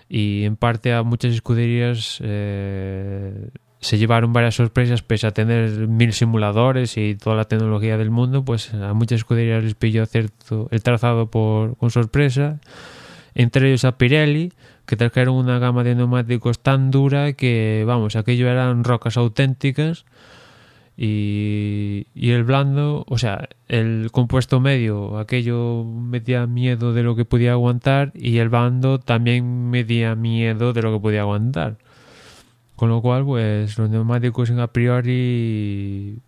[0.08, 3.49] Y en parte a muchas escuderías eh,
[3.82, 8.45] se llevaron varias sorpresas pese a tener mil simuladores y toda la tecnología del mundo,
[8.45, 12.62] pues a muchas escuderías les pilló cierto el trazado por con sorpresa,
[13.36, 14.53] entre ellos a Pirelli,
[14.86, 20.05] que trajeron una gama de neumáticos tan dura que, vamos, aquello eran rocas auténticas
[21.01, 27.23] y, y el blando, o sea, el compuesto medio, aquello metía miedo de lo que
[27.23, 31.77] podía aguantar y el blando también medía miedo de lo que podía aguantar.
[32.75, 36.19] Con lo cual, pues los neumáticos en a priori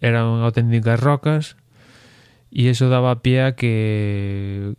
[0.00, 1.56] eran auténticas rocas
[2.50, 4.76] y eso daba pie a que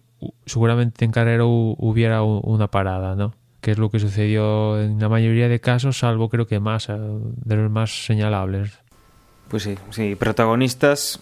[0.47, 3.35] seguramente en carrera hubiera una parada, ¿no?
[3.61, 7.55] Que es lo que sucedió en la mayoría de casos, salvo creo que más, de
[7.55, 8.80] los más señalables.
[9.51, 11.19] Pues sí, sí, protagonistas,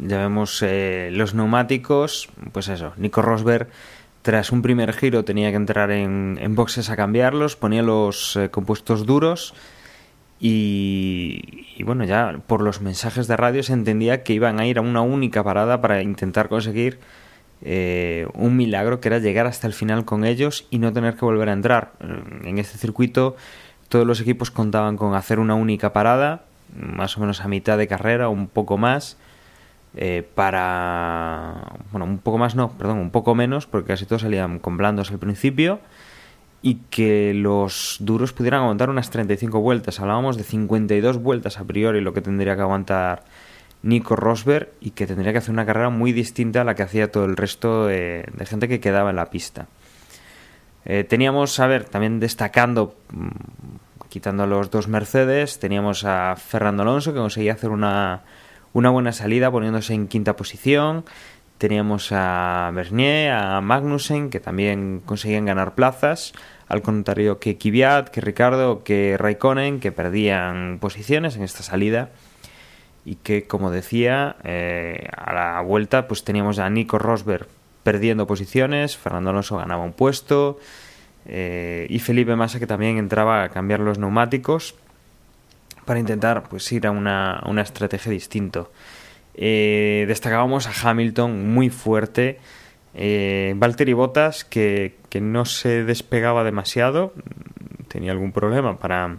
[0.00, 3.66] ya vemos eh, los neumáticos, pues eso, Nico Rosberg
[4.22, 8.50] tras un primer giro tenía que entrar en, en boxes a cambiarlos, ponía los eh,
[8.50, 9.52] compuestos duros
[10.38, 14.78] y, y, bueno, ya por los mensajes de radio se entendía que iban a ir
[14.78, 17.00] a una única parada para intentar conseguir
[17.62, 21.24] eh, un milagro que era llegar hasta el final con ellos y no tener que
[21.24, 21.94] volver a entrar.
[22.44, 23.34] En este circuito
[23.88, 26.44] todos los equipos contaban con hacer una única parada,
[26.76, 29.18] más o menos a mitad de carrera, un poco más,
[29.96, 31.72] eh, para...
[31.90, 35.10] Bueno, un poco más no, perdón, un poco menos, porque casi todos salían con blandos
[35.10, 35.80] al principio,
[36.62, 40.00] y que los duros pudieran aguantar unas 35 vueltas.
[40.00, 43.24] Hablábamos de 52 vueltas a priori lo que tendría que aguantar
[43.82, 47.10] Nico Rosberg y que tendría que hacer una carrera muy distinta a la que hacía
[47.10, 49.68] todo el resto de, gente que quedaba en la pista.
[50.84, 52.96] Eh, teníamos, a ver, también destacando,
[54.16, 58.22] quitando los dos Mercedes, teníamos a Fernando Alonso que conseguía hacer una,
[58.72, 61.04] una buena salida poniéndose en quinta posición.
[61.58, 66.32] Teníamos a Bernier, a Magnussen, que también conseguían ganar plazas,
[66.66, 72.08] al contrario que Kvyat, que Ricardo, que Raikkonen, que perdían posiciones en esta salida
[73.04, 77.48] y que, como decía, eh, a la vuelta pues teníamos a Nico Rosberg
[77.82, 80.58] perdiendo posiciones, Fernando Alonso ganaba un puesto
[81.28, 84.74] eh, y Felipe Massa que también entraba a cambiar los neumáticos
[85.84, 88.70] para intentar pues ir a una, una estrategia distinto.
[89.34, 92.38] Eh, destacábamos a Hamilton muy fuerte,
[92.94, 97.12] eh, Valtteri Bottas que, que, no se despegaba demasiado,
[97.88, 99.18] tenía algún problema para,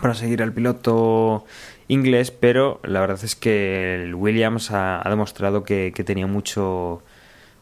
[0.00, 1.44] para seguir al piloto
[1.88, 7.02] inglés, pero la verdad es que el Williams ha, ha demostrado que, que, tenía mucho,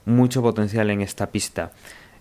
[0.06, 1.72] mucho potencial en esta pista.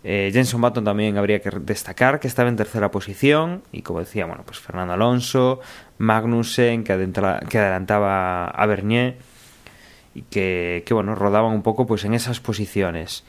[0.10, 4.26] Eh, Jenson Button también habría que destacar que estaba en tercera posición y como decía,
[4.26, 5.60] bueno, pues Fernando Alonso,
[5.98, 7.12] Magnussen que,
[7.50, 9.18] que adelantaba a Bernier
[10.16, 13.26] y que, bueno, rodaban un poco pues en esas posiciones.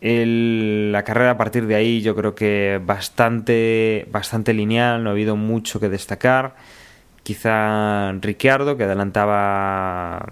[0.00, 5.34] La carrera a partir de ahí yo creo que bastante, bastante lineal, no ha habido
[5.34, 6.54] mucho que destacar.
[7.24, 10.24] Quizá Ricciardo, que adelantaba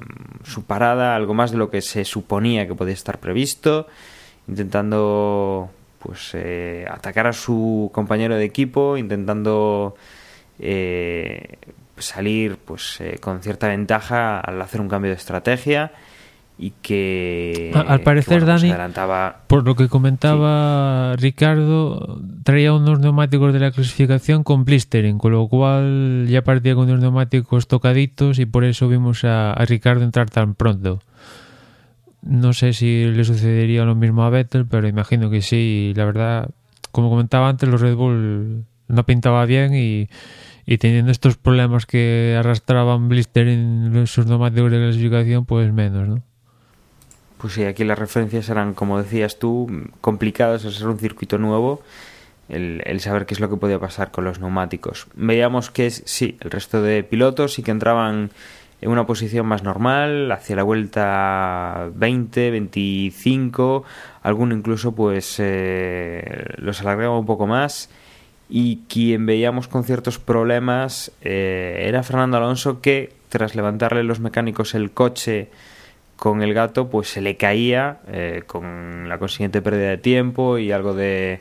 [0.44, 3.88] su parada, algo más de lo que se suponía que podía estar previsto,
[4.46, 5.70] intentando
[6.02, 9.94] pues eh, atacar a su compañero de equipo intentando
[10.58, 11.58] eh,
[11.98, 15.92] salir pues eh, con cierta ventaja al hacer un cambio de estrategia
[16.58, 22.74] y que al parecer, que, bueno, pues, Dani, adelantaba Por lo que comentaba Ricardo, traía
[22.74, 27.66] unos neumáticos de la clasificación con blistering, con lo cual ya partía con unos neumáticos
[27.66, 31.00] tocaditos y por eso vimos a, a Ricardo entrar tan pronto.
[32.22, 35.92] No sé si le sucedería lo mismo a Vettel, pero imagino que sí.
[35.96, 36.50] La verdad,
[36.92, 40.08] como comentaba antes, los Red Bull no pintaba bien y,
[40.66, 46.22] y teniendo estos problemas que arrastraban blistering en sus neumáticos de clasificación, pues menos, ¿no?
[47.38, 49.66] Pues sí, aquí las referencias eran, como decías tú,
[50.02, 51.82] complicadas al ser un circuito nuevo,
[52.50, 55.06] el, el saber qué es lo que podía pasar con los neumáticos.
[55.14, 58.30] Veíamos que sí, el resto de pilotos sí que entraban
[58.80, 63.84] en una posición más normal, hacia la vuelta 20, 25,
[64.22, 67.90] alguno incluso pues eh, los alargaba un poco más.
[68.48, 74.74] Y quien veíamos con ciertos problemas eh, era Fernando Alonso que tras levantarle los mecánicos
[74.74, 75.50] el coche
[76.16, 80.72] con el gato pues se le caía eh, con la consiguiente pérdida de tiempo y
[80.72, 81.40] algo de,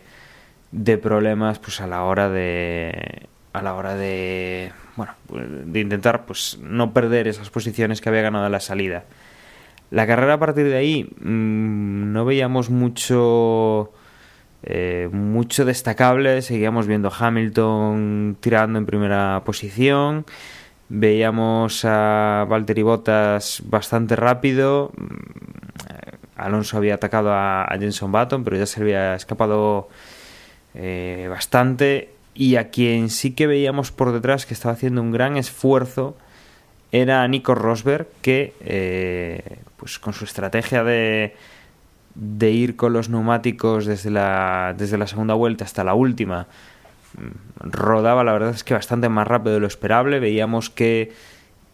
[0.71, 5.13] de problemas pues a la hora de a la hora de bueno
[5.65, 9.05] de intentar pues no perder esas posiciones que había ganado en la salida.
[9.91, 13.91] La carrera a partir de ahí mmm, no veíamos mucho
[14.63, 16.41] eh, mucho destacable.
[16.41, 20.25] Seguíamos viendo a Hamilton tirando en primera posición.
[20.89, 24.91] Veíamos a Valtteri Bottas bastante rápido.
[26.35, 29.89] Alonso había atacado a, a Jenson Button pero ya se había escapado
[30.73, 35.37] eh, bastante y a quien sí que veíamos por detrás que estaba haciendo un gran
[35.37, 36.17] esfuerzo
[36.91, 41.35] era Nico Rosberg que eh, pues con su estrategia de,
[42.15, 46.47] de ir con los neumáticos desde la, desde la segunda vuelta hasta la última
[47.59, 50.19] rodaba la verdad es que bastante más rápido de lo esperable.
[50.19, 51.11] Veíamos que,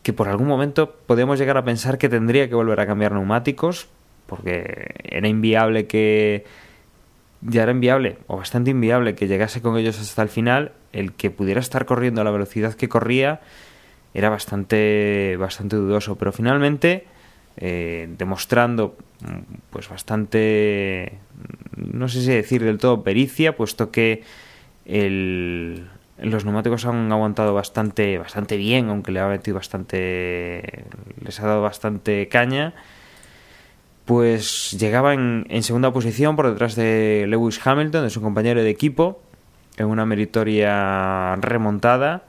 [0.03, 3.87] que por algún momento podíamos llegar a pensar que tendría que volver a cambiar neumáticos
[4.25, 6.45] porque era inviable que
[7.47, 11.31] ya era inviable o bastante inviable que llegase con ellos hasta el final el que
[11.31, 13.41] pudiera estar corriendo a la velocidad que corría
[14.13, 16.17] era bastante bastante dudoso.
[16.17, 17.05] Pero finalmente
[17.57, 18.97] eh, demostrando
[19.69, 21.19] pues bastante
[21.77, 24.23] no sé si decir del todo pericia puesto que
[24.85, 30.85] los neumáticos han aguantado bastante bastante bien aunque le ha metido bastante
[31.21, 32.73] les ha dado bastante caña
[34.05, 39.21] pues llegaba en, segunda posición por detrás de Lewis Hamilton, de su compañero de equipo,
[39.77, 42.23] en una meritoria remontada,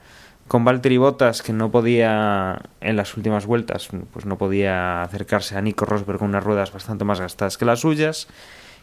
[0.48, 5.60] con Valtteri Bottas que no podía en las últimas vueltas, pues no podía acercarse a
[5.60, 8.28] Nico Rosberg con unas ruedas bastante más gastadas que las suyas,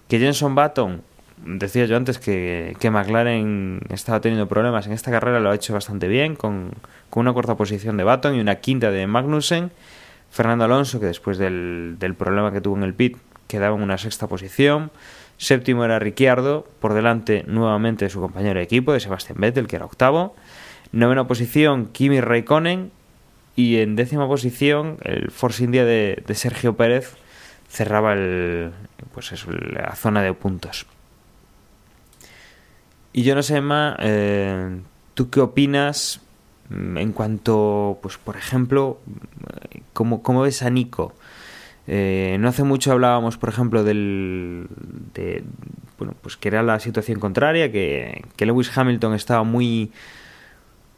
[0.08, 1.02] que Jenson Button,
[1.46, 5.74] decía yo antes que, que McLaren estaba teniendo problemas en esta carrera, lo ha hecho
[5.74, 6.72] bastante bien, con,
[7.10, 9.72] con una cuarta posición de Button y una quinta de Magnussen,
[10.34, 13.18] Fernando Alonso, que después del, del, problema que tuvo en el pit
[13.48, 14.90] quedaba en una sexta posición.
[15.38, 19.76] Séptimo era Ricciardo, por delante nuevamente de su compañero de equipo, de Sebastian Vettel, que
[19.76, 20.36] era octavo.
[20.92, 22.92] Novena posición, Kimi Raikkonen.
[23.56, 27.16] Y en décima posición, el Force India de, de Sergio Pérez
[27.70, 28.72] cerraba el,
[29.14, 30.88] pues eso, la zona de puntos.
[33.12, 34.80] Y yo no sé, Emma, eh,
[35.14, 36.22] ¿tú qué opinas
[36.70, 39.00] en cuanto, pues por ejemplo,
[39.94, 41.14] ¿cómo, cómo ves a Nico?
[41.86, 44.68] Eh, no hace mucho hablábamos, por ejemplo, del,
[45.14, 45.44] de,
[45.98, 49.92] bueno, pues que era la situación contraria, que, que Lewis Hamilton estaba muy,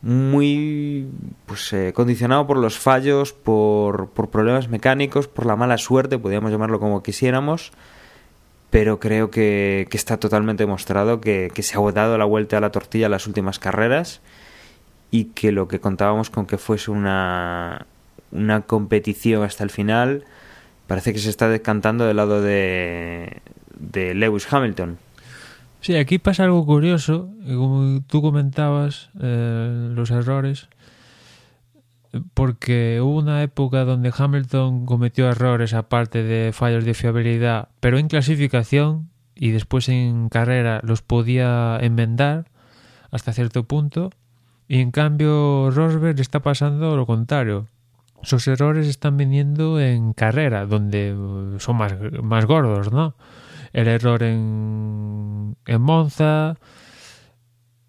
[0.02, 1.08] muy,
[1.48, 6.52] pues eh, condicionado por los fallos, por, por problemas mecánicos, por la mala suerte, podríamos
[6.52, 7.72] llamarlo como quisiéramos,
[8.70, 12.62] pero creo que, que está totalmente demostrado que, que se ha dado la vuelta a
[12.62, 14.22] la tortilla en las últimas carreras
[15.16, 17.86] y que lo que contábamos con que fuese una,
[18.34, 20.26] una competición hasta el final
[20.88, 23.42] parece que se está descantando del lado de,
[23.80, 24.98] de Lewis Hamilton.
[25.80, 30.68] Sí, aquí pasa algo curioso, como tú comentabas, eh, los errores,
[32.34, 38.10] porque hubo una época donde Hamilton cometió errores aparte de fallos de fiabilidad, pero en
[38.10, 42.48] clasificación y después en carrera los podía enmendar
[43.12, 44.10] hasta cierto punto,
[44.68, 47.68] y en cambio Rosberg está pasando lo contrario.
[48.24, 51.16] Sus errores están viniendo en carrera, donde
[51.60, 51.94] son más,
[52.24, 53.16] más gordos, ¿no?
[53.72, 56.56] El error en, en Monza,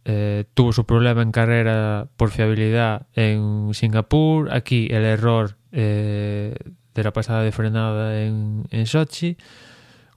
[0.04, 6.54] eh, tuvo su problema en carrera por fiabilidad en Singapur, aquí el error eh,
[6.94, 9.36] de la pasada de frenada en, en Sochi,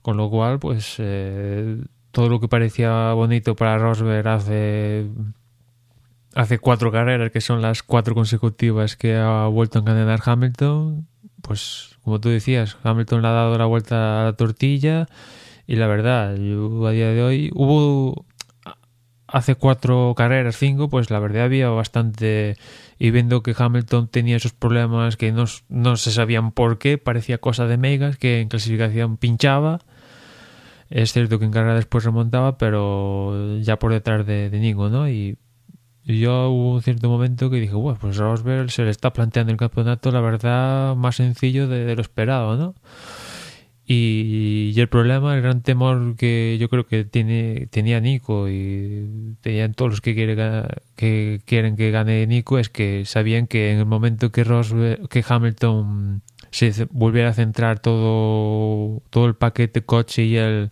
[0.03, 1.81] con lo cual, pues, eh,
[2.11, 5.07] todo lo que parecía bonito para Rosberg hace
[6.35, 11.07] hace cuatro carreras que son las cuatro consecutivas que ha vuelto a encadenar Hamilton
[11.41, 15.07] pues como tú decías Hamilton le ha dado la vuelta a la tortilla
[15.67, 18.25] y la verdad yo a día de hoy hubo
[19.27, 22.57] hace cuatro carreras cinco pues la verdad había bastante
[22.99, 27.37] y viendo que Hamilton tenía esos problemas que no, no se sabían por qué parecía
[27.37, 29.79] cosa de megas que en clasificación pinchaba
[30.89, 35.07] es cierto que en carrera después remontaba, pero ya por detrás de, de ¿no?
[35.07, 35.37] Y,
[36.05, 39.57] yo hubo un cierto momento que dije, bueno, pues Rosberg se le está planteando el
[39.57, 42.75] campeonato, la verdad, más sencillo de, lo esperado, ¿no?
[43.85, 49.35] Y, y, el problema, el gran temor que yo creo que tiene tenía Nico y
[49.41, 50.35] tenían todos los que, quiere,
[50.95, 55.25] que quieren que gane Nico es que sabían que en el momento que Rosberg, que
[55.27, 56.21] Hamilton
[56.51, 60.69] se volviera a centrar todo, todo el paquete coche y él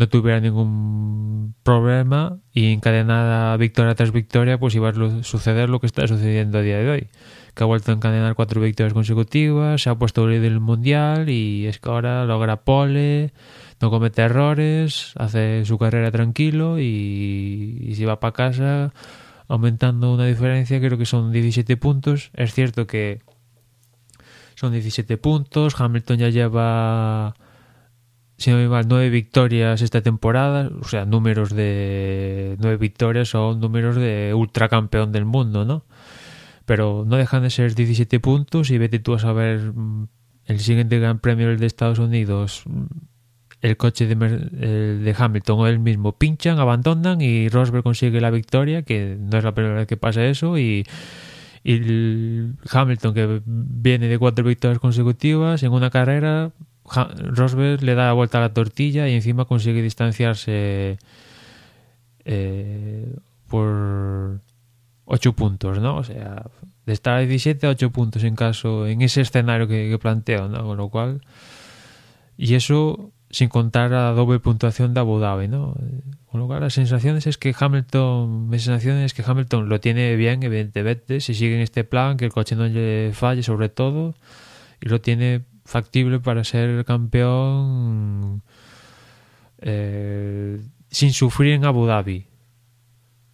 [0.00, 5.86] no tuviera ningún problema y encadenada victoria tras victoria, pues iba a suceder lo que
[5.86, 7.08] está sucediendo a día de hoy.
[7.54, 11.66] Que ha vuelto a encadenar cuatro victorias consecutivas, se ha puesto líder del mundial y
[11.66, 13.34] es que ahora logra pole,
[13.78, 18.94] no comete errores, hace su carrera tranquilo y, y se va para casa
[19.48, 22.30] aumentando una diferencia, creo que son 17 puntos.
[22.32, 23.20] Es cierto que
[24.54, 25.78] son 17 puntos.
[25.78, 27.34] Hamilton ya lleva,
[28.40, 30.70] si no me mal, 9 victorias esta temporada.
[30.80, 35.84] O sea, números de 9 victorias son números de ultracampeón del mundo, ¿no?
[36.64, 40.08] Pero no dejan de ser 17 puntos y vete tú a saber mm,
[40.46, 42.84] el siguiente Gran Premio de Estados Unidos mm,
[43.60, 48.82] el coche de, de, Hamilton o él mismo pinchan, abandonan y Rosberg consigue la victoria,
[48.82, 50.86] que no es la primera vez que pasa eso, y
[51.62, 56.52] y el Hamilton que viene de cuatro victorias consecutivas en una carrera
[56.90, 60.98] Rosberg le da la vuelta a la tortilla y encima consigue distanciarse
[62.24, 63.16] eh,
[63.48, 64.40] por
[65.04, 65.96] 8 puntos, ¿no?
[65.96, 66.44] O sea,
[66.86, 70.48] de estar a 17 a 8 puntos en caso, en ese escenario que, que planteo,
[70.48, 70.64] ¿no?
[70.64, 71.20] Con lo cual,
[72.36, 75.76] y eso sin contar la doble puntuación de Abu Dhabi, ¿no?
[76.26, 80.16] Con lo cual, las sensaciones es que Hamilton, mis sensaciones es que Hamilton lo tiene
[80.16, 84.14] bien, evidentemente, si sigue en este plan, que el coche no le falle sobre todo,
[84.80, 88.42] y lo tiene factible para ser campeón
[89.60, 90.60] eh,
[90.90, 92.26] sin sufrir en Abu Dhabi.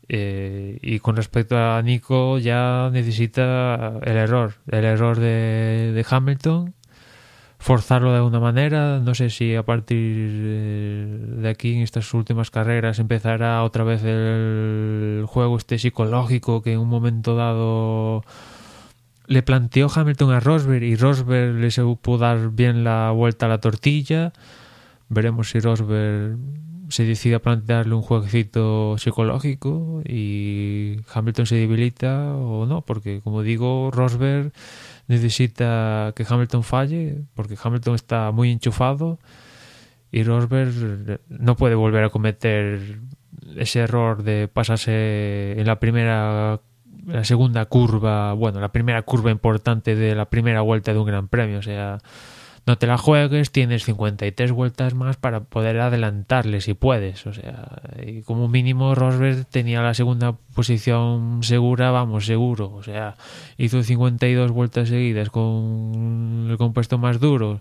[0.08, 6.74] Eh, y con respecto a Nico, ya necesita el error, el error de, de Hamilton
[7.58, 9.00] forzarlo de alguna manera.
[9.00, 9.96] No sé si a partir
[11.38, 16.80] de aquí, en estas últimas carreras, empezará otra vez el juego este psicológico que en
[16.80, 18.24] un momento dado
[19.26, 23.58] le planteó Hamilton a Rosberg y Rosberg le pudo dar bien la vuelta a la
[23.58, 24.32] tortilla.
[25.08, 26.38] Veremos si Rosberg
[26.88, 33.42] se decide a plantearle un jueguecito psicológico y Hamilton se debilita o no, porque como
[33.42, 34.52] digo, Rosberg
[35.08, 39.18] necesita que Hamilton falle porque Hamilton está muy enchufado
[40.12, 43.00] y Rosberg no puede volver a cometer
[43.56, 46.60] ese error de pasarse en la primera
[47.06, 51.28] la segunda curva, bueno, la primera curva importante de la primera vuelta de un gran
[51.28, 51.98] premio, o sea,
[52.66, 57.24] no te la juegues, tienes 53 vueltas más para poder adelantarle si puedes.
[57.26, 62.72] O sea, y como mínimo Rosberg tenía la segunda posición segura, vamos, seguro.
[62.74, 63.14] O sea,
[63.56, 67.60] hizo 52 vueltas seguidas con el compuesto más duro.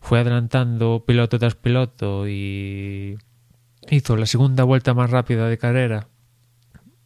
[0.00, 3.16] Fue adelantando piloto tras piloto y
[3.90, 6.08] hizo la segunda vuelta más rápida de carrera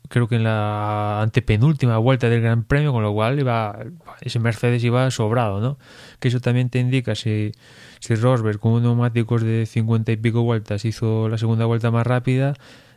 [0.08, 3.78] creo que en la antepenúltima vuelta del Gran Premio, con lo cual iba
[4.20, 5.78] ese Mercedes iba sobrado, ¿no?
[6.20, 7.52] Que eso también te indica si,
[8.00, 12.54] si Rosberg con neumáticos de 50 y pico vueltas hizo la segunda vuelta más rápida,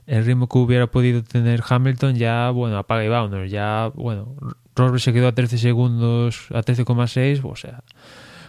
[0.08, 4.36] el ritmo que hubiera podido tener Hamilton ya, bueno, apaga y vámonos, ya, bueno,
[4.76, 7.84] Rosberg se quedó a 13 segundos, a 13,6, o sea,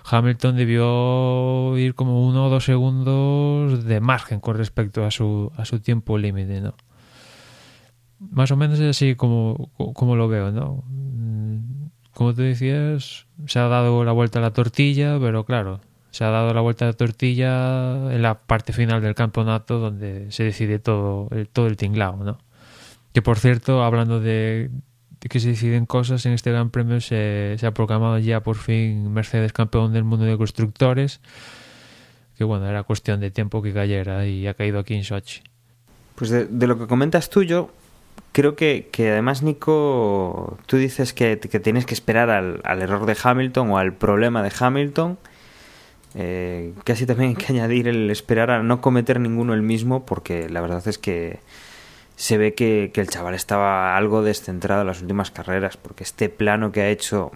[0.04, 5.64] Hamilton debió ir como uno o dos segundos de margen con respecto a su, a
[5.64, 6.74] su tiempo límite, ¿no?
[8.21, 10.85] Más o menos es así como, como lo veo, ¿no?
[10.87, 16.25] Mm, como tú decías, se ha dado la vuelta a la tortilla, pero claro, se
[16.25, 20.45] ha dado la vuelta a la tortilla en la parte final del campeonato donde se
[20.45, 22.39] decide todo el, todo el tinglao, ¿no?
[23.14, 24.71] Que por cierto, hablando de,
[25.18, 29.53] que se deciden cosas, en este Gran Premio se, ha proclamado ya por fin Mercedes
[29.53, 31.21] campeón del mundo de constructores,
[32.37, 35.41] que bueno, era cuestión de tiempo que cayera y ha caído aquí en Sochi.
[36.16, 37.71] Pues de, de lo que comentas tú, yo
[38.32, 43.06] creo que, que, además, Nico, tú dices que, que tienes que esperar al, al, error
[43.06, 45.18] de Hamilton o al problema de Hamilton,
[46.16, 50.48] Eh, casi también hay que añadir el esperar a no cometer ninguno el mismo, porque
[50.48, 51.40] la verdad es que
[52.16, 56.28] se ve que, que el chaval estaba algo descentrado en las últimas carreras, porque este
[56.28, 57.30] plano que ha hecho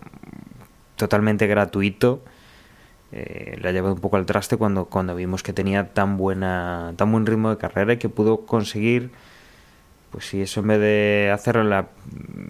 [0.97, 2.23] totalmente gratuito
[3.13, 6.95] eh, le ha llevado un poco al traste cuando, cuando vimos que tenía tan buena
[6.97, 9.13] tan buen ritmo de carrera y que pudo conseguir
[10.15, 11.89] pues si eso en vez de hacerlo en la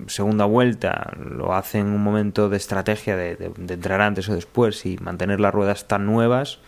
[0.07, 4.99] segunda vuelta lo hace en un momento de estrategia de, entrar antes o después y
[4.99, 6.59] mantener las ruedas tan nuevas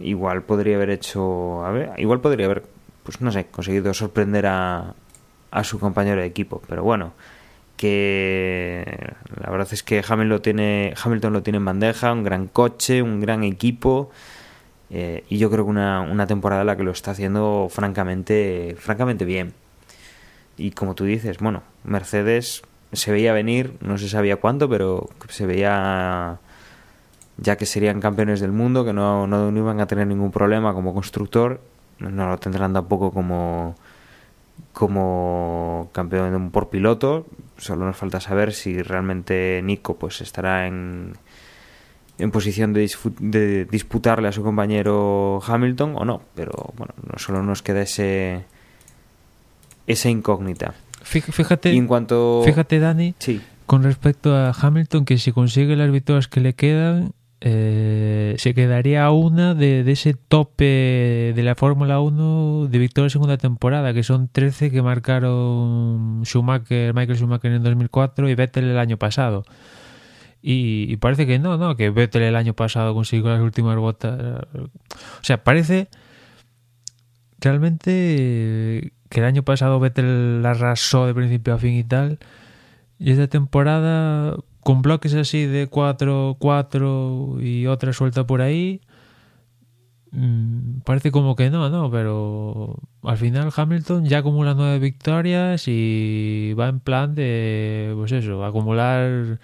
[0.00, 2.64] igual podría haber hecho a ver, igual podría haber
[3.04, 4.94] pues no sé conseguido sorprender a,
[5.52, 7.12] a su compañero de equipo pero bueno
[7.76, 12.48] que la verdad es que Hamilton lo tiene, Hamilton lo tiene en bandeja, un gran
[12.48, 14.10] coche, un gran equipo
[14.90, 18.74] eh, y yo creo que una, una temporada en la que lo está haciendo francamente,
[18.76, 19.54] francamente bien.
[20.56, 25.46] Y como tú dices, bueno, Mercedes se veía venir, no se sabía cuánto, pero se
[25.46, 26.38] veía
[27.38, 30.94] ya que serían campeones del mundo, que no, no, iban a tener ningún problema como
[30.94, 31.60] constructor,
[31.98, 33.74] no lo tendrán tampoco como
[34.72, 37.26] como campeón por piloto.
[37.56, 41.14] Solo nos falta saber si realmente Nico pues estará en,
[42.18, 46.22] en posición de, de disputarle a su compañero Hamilton o no.
[46.34, 48.44] Pero bueno, no solo nos queda ese
[49.86, 50.74] esa incógnita.
[51.04, 55.76] Fí- Fíjate, Y en cuanto fíjate, Dani, sí, con respecto a Hamilton, que si consigue
[55.76, 61.42] las victorias que le quedan, eh, se quedaría a una de, de ese tope de
[61.42, 67.18] la Fórmula 1 de victorias en una temporada, que son 13 que marcaron Schumacher, Michael
[67.18, 69.44] Schumacher en 2004 y Vettel el año pasado.
[70.42, 74.18] Y, y parece que no, no, que Vettel el año pasado consiguió las últimas botas.
[74.54, 74.68] O
[75.24, 75.88] sea, parece
[77.40, 82.18] realmente que el año pasado Vettel la arrasó de principio a fin y tal.
[82.98, 88.82] Y esta temporada, con bloques así de 4, 4 y otra suelta por ahí,
[90.10, 91.90] mm, parece como que no, ¿no?
[91.90, 98.44] Pero al final Hamilton ya acumula nueve victorias y va en plan de, pues eso,
[98.44, 99.38] acumular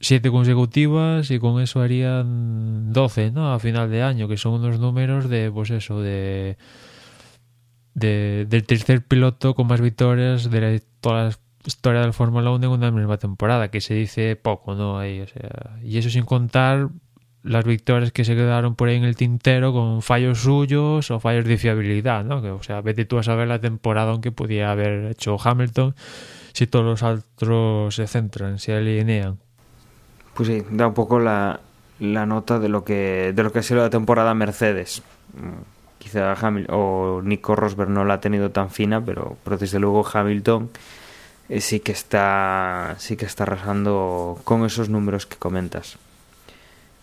[0.00, 3.52] siete consecutivas y con eso harían 12, ¿no?
[3.52, 6.56] A final de año, que son unos números de, pues eso, de...
[7.94, 12.50] de del tercer piloto con más victorias de la, toda la historia de la Fórmula
[12.50, 14.98] 1 en una misma temporada, que se dice poco, ¿no?
[14.98, 16.88] Ahí, o sea, y eso sin contar
[17.42, 21.44] las victorias que se quedaron por ahí en el tintero con fallos suyos o fallos
[21.44, 22.40] de fiabilidad, ¿no?
[22.40, 25.94] Que, o sea, vete tú a saber la temporada que podía haber hecho Hamilton
[26.52, 29.38] si todos los otros se centran, se alinean.
[30.34, 31.60] pues sí, da un poco la,
[31.98, 35.02] la nota de lo que de lo que ha sido la temporada Mercedes.
[36.02, 40.04] Quizá Hamilton o Nico Rosberg no la ha tenido tan fina, pero, pero desde luego
[40.04, 40.68] Hamilton
[41.48, 45.98] eh, sí que está sí que está arrasando con esos números que comentas.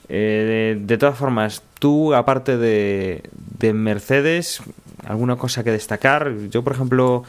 [0.09, 3.23] Eh, de, todas formas, tú aparte de,
[3.57, 4.61] de Mercedes,
[5.05, 6.33] alguna cosa que destacar.
[6.49, 7.23] Yo, por ejemplo,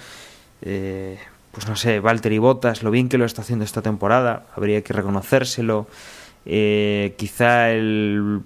[0.63, 1.19] eh,
[1.53, 4.93] pues no sé, Valtteri Bottas, lo bien que lo está haciendo esta temporada, habría que
[4.93, 5.87] reconocérselo.
[6.43, 8.43] Quizá el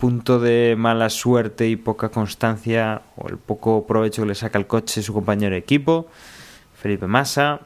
[0.00, 4.66] punto de mala suerte y poca constancia o el poco provecho que le saca el
[4.66, 6.08] coche su compañero de equipo,
[6.74, 7.60] Felipe Massa.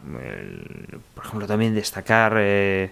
[1.14, 2.90] Por ejemplo, también destacar, eh,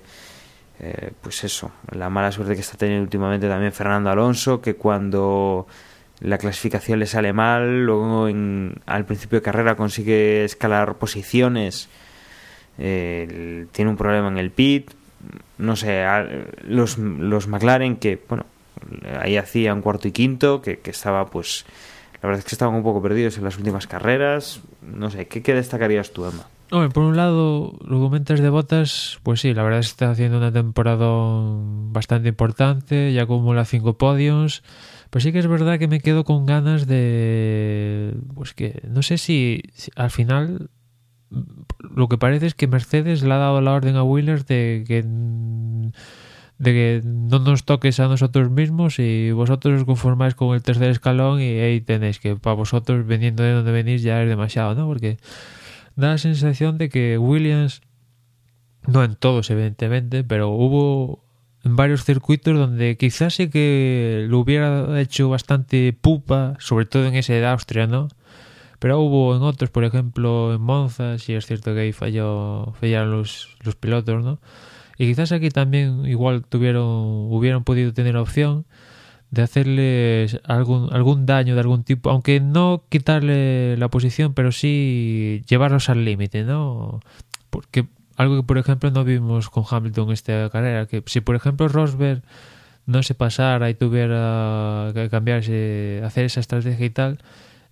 [0.79, 5.67] eh, pues eso, la mala suerte que está teniendo últimamente también Fernando Alonso, que cuando
[6.21, 11.89] la clasificación le sale mal, luego en- al principio de carrera consigue escalar posiciones,
[12.79, 14.93] eh, tiene un problema en el pit,
[15.59, 16.05] no sé,
[16.65, 18.45] los, los McLaren que, bueno,
[19.21, 21.65] ahí hacían cuarto y quinto, que, que estaba pues,
[22.23, 25.43] la verdad es que estaban un poco perdidos en las últimas carreras, no sé, ¿qué,
[25.43, 26.47] qué destacarías tú, Emma?
[26.71, 30.11] Hombre, por un lado, lo comentas de botas, pues sí, la verdad es que está
[30.11, 34.63] haciendo una temporada bastante importante, ya acumula cinco podios,
[35.11, 39.19] pero sí que es verdad que me quedo con ganas de, pues que no sé
[39.19, 40.71] si, si al final
[41.79, 45.05] lo que parece es que Mercedes le ha dado la orden a Williams de que
[46.63, 50.91] de que no nos toques a nosotros mismos y vosotros os conformáis con el tercer
[50.91, 54.87] escalón y ahí tenéis que para vosotros veniendo de donde venís ya es demasiado, ¿no?
[54.87, 55.19] Porque
[55.97, 57.83] da la sensación de que Williams,
[58.87, 61.25] no en todos evidentemente, pero hubo
[61.65, 67.17] en varios circuitos donde quizás sí que lo hubiera hecho bastante pupa, sobre todo en
[67.17, 68.07] ese de Austria, ¿no?
[68.79, 73.11] Pero hubo en otros, por ejemplo, en Monza, sí es cierto que ahí falló, fallaron
[73.11, 74.39] los, los pilotos, ¿no?
[74.99, 78.67] Y quizás aquí también igual tuvieron, hubieran podido tener opción
[79.31, 85.43] de hacerles algún, algún daño de algún tipo, aunque no quitarle la posición, pero sí
[85.49, 87.01] llevarlos al límite, ¿no?
[87.49, 87.87] Porque
[88.17, 92.23] algo que, por ejemplo, no vimos con Hamilton esta carrera, que si, por ejemplo, Rosberg
[92.85, 97.19] no se pasara y tuviera que cambiarse, hacer esa estrategia y tal,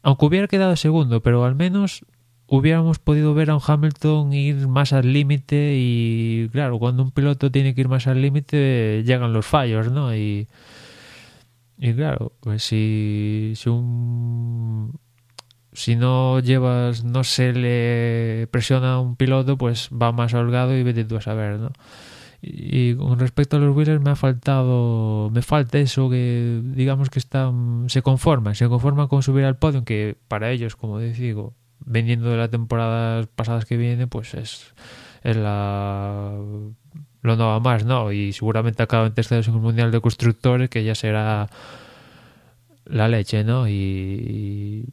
[0.02, 2.06] aunque hubiera quedado segundo, pero al menos
[2.50, 7.50] hubiéramos podido ver a un Hamilton ir más al límite y claro, cuando un piloto
[7.52, 10.14] tiene que ir más al límite llegan los fallos, ¿no?
[10.16, 10.48] Y,
[11.78, 14.98] y claro, pues si, si un
[15.72, 20.82] si no llevas, no se le presiona a un piloto, pues va más holgado y
[20.82, 21.70] vete tú a saber, ¿no?
[22.42, 27.20] Y con respecto a los Wheelers me ha faltado, me falta eso que digamos que
[27.20, 31.54] están, se conforman, se conforman con subir al podio, que para ellos, como digo,
[31.84, 34.74] vendiendo de las temporadas pasadas que viene, pues es,
[35.22, 36.32] es la
[37.22, 38.12] lo no va más, ¿no?
[38.12, 41.48] Y seguramente acaban terceros en el Mundial de Constructores, que ya será
[42.86, 43.68] la leche, ¿no?
[43.68, 44.86] Y,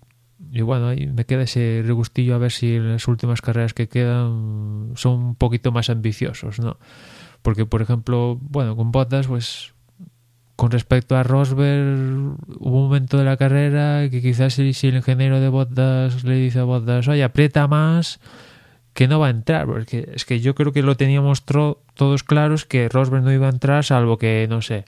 [0.52, 3.88] y bueno, ahí me queda ese regustillo a ver si en las últimas carreras que
[3.88, 6.78] quedan son un poquito más ambiciosos, ¿no?
[7.42, 9.74] Porque, por ejemplo, bueno, con Bottas, pues
[10.58, 15.40] con respecto a Rosberg, hubo un momento de la carrera que quizás si, el ingeniero
[15.40, 18.20] de Bottas le dice a Bottas, oye, aprieta más,
[18.94, 22.66] que no va a entrar, porque es que yo creo que lo teníamos todos claros
[22.66, 24.86] que Rosberg no iba a entrar, salvo que, no sé,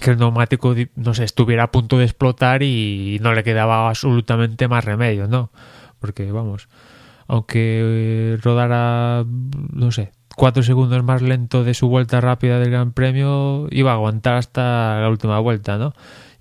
[0.00, 4.66] que el neumático, no sé, estuviera a punto de explotar y no le quedaba absolutamente
[4.66, 5.52] más remedio, ¿no?
[5.98, 6.70] Porque, vamos,
[7.26, 13.68] aunque rodara, no sé, cuatro segundos más lento de su vuelta rápida del Gran Premio,
[13.70, 15.92] iba a aguantar hasta la última vuelta, ¿no?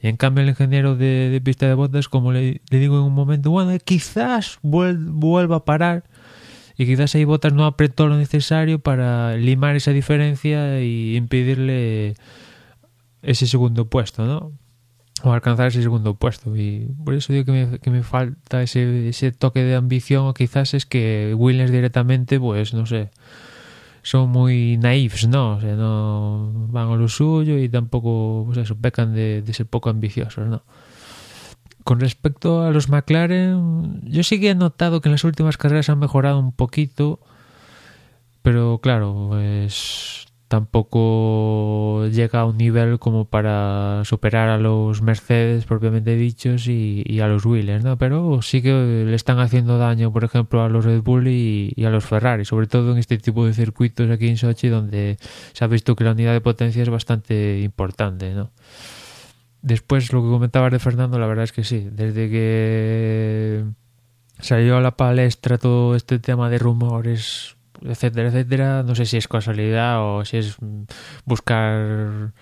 [0.01, 3.51] Y en cambio el ingeniero de, pista de botas, como le, digo en un momento,
[3.51, 6.05] bueno, quizás vuelva a parar
[6.77, 12.15] y quizás ahí Botas no apretó lo necesario para limar esa diferencia y impedirle
[13.21, 14.53] ese segundo puesto, ¿no?
[15.23, 16.55] O alcanzar ese segundo puesto.
[16.55, 20.33] Y por eso digo que me, que me falta ese, ese toque de ambición, o
[20.33, 23.09] quizás es que Williams directamente, pues no sé,
[24.01, 25.55] son muy naifs, ¿no?
[25.55, 29.65] O sea, no van a lo suyo y tampoco, pues eso, pecan de, de ser
[29.65, 30.63] poco ambiciosos, ¿no?
[31.83, 35.89] Con respecto a los McLaren, yo sí que he notado que en las últimas carreras
[35.89, 37.19] han mejorado un poquito,
[38.41, 46.15] pero claro, pues tampoco llega a un nivel como para superar a los Mercedes propiamente
[46.15, 47.97] dichos y, a los Williams, ¿no?
[47.99, 51.91] Pero sí que le están haciendo daño, por ejemplo, a los Red Bull y, a
[51.91, 55.17] los Ferrari, sobre todo en este tipo de circuitos aquí en Sochi donde
[55.53, 58.51] se ha visto que la unidad de potencia es bastante importante, ¿no?
[59.61, 63.65] Después lo que comentabas de Fernando, la verdad es que sí, desde que
[64.39, 68.83] salió a la palestra todo este tema de rumores etcétera, etcétera.
[68.83, 70.57] No sé si es casualidad o si es
[71.25, 72.33] buscar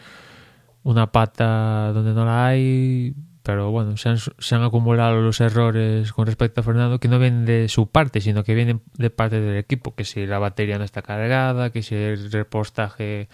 [0.84, 3.14] una pata donde no la hay,
[3.44, 7.20] pero bueno, se han, se han acumulado los errores con respecto a Fernando que no
[7.20, 10.78] vienen de su parte, sino que vienen de parte del equipo, que si la batería
[10.78, 13.30] no está cargada, que si el repostaje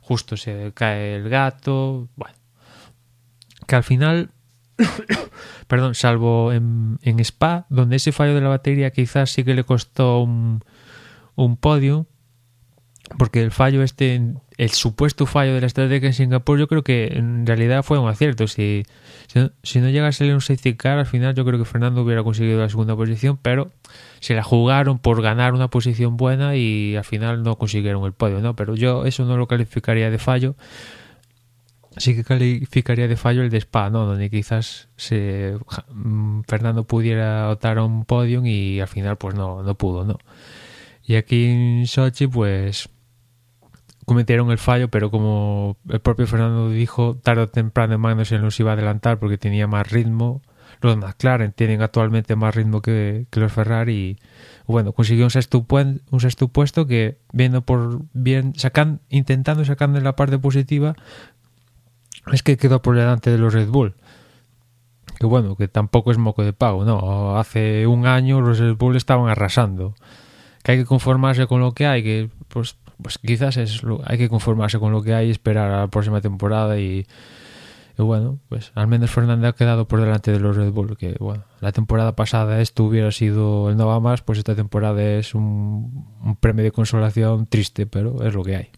[0.00, 2.34] justo se cae el gato, bueno,
[3.66, 4.30] que al final
[5.66, 9.64] perdón, salvo en, en Spa, donde ese fallo de la batería quizás sí que le
[9.64, 10.62] costó un,
[11.34, 12.06] un podio,
[13.18, 14.20] porque el fallo este,
[14.58, 18.08] el supuesto fallo de la estrategia en Singapur, yo creo que en realidad fue un
[18.08, 18.46] acierto.
[18.46, 18.84] Si,
[19.62, 22.22] si, no, llega a salir un safety car, al final yo creo que Fernando hubiera
[22.22, 23.72] conseguido la segunda posición, pero
[24.20, 28.40] se la jugaron por ganar una posición buena y al final no consiguieron el podio,
[28.40, 28.54] ¿no?
[28.54, 30.54] Pero yo eso no lo calificaría de fallo.
[31.96, 34.06] Sí que calificaría de fallo el de Spa, ¿no?
[34.06, 35.58] Donde quizás se,
[35.92, 40.18] mm, Fernando pudiera optar a un podio y al final pues no, no pudo, ¿no?
[41.04, 42.88] Y aquí en Sochi, pues
[44.04, 48.70] cometieron el fallo, pero como el propio Fernando dijo, tarde o temprano Magnussen los iba
[48.70, 50.42] a adelantar porque tenía más ritmo.
[50.80, 54.18] Los McLaren tienen actualmente más ritmo que, los Ferrari y
[54.66, 55.64] bueno, consiguió un sexto,
[56.10, 60.94] un sexto puesto que viendo por bien, sacan, intentando sacar de la parte positiva,
[62.32, 63.94] es que quedó por delante de los Red Bull.
[65.18, 67.38] Que bueno, que tampoco es moco de pago, ¿no?
[67.38, 69.94] Hace un año los Red Bull estaban arrasando
[70.62, 74.18] que hay que conformarse con lo que hay, que pues, pues quizás es lo, hay
[74.18, 77.06] que conformarse con lo que hay y esperar a la próxima temporada y,
[77.98, 81.44] bueno, pues al menos Fernando ha quedado por delante de los Red Bull, que bueno,
[81.60, 86.06] la temporada pasada esto hubiera sido el no va más, pues esta temporada es un,
[86.22, 88.70] un premio de consolación triste, pero es lo que hay.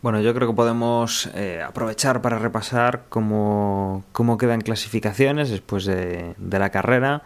[0.00, 6.34] Bueno, yo creo que podemos eh, aprovechar para repasar cómo, cómo quedan clasificaciones después de,
[6.38, 7.22] de la carrera.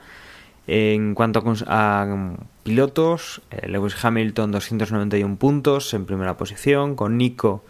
[0.67, 7.65] En cuanto a, pilotos, eh, Lewis Hamilton 291 puntos en primera posición, con Nico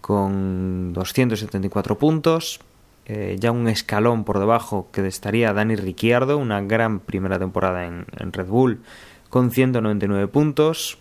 [0.00, 2.60] con 274 puntos,
[3.06, 8.04] eh, ya un escalón por debajo que estaría Dani Ricciardo, una gran primera temporada en,
[8.32, 8.80] Red Bull,
[9.30, 10.98] con 199 puntos,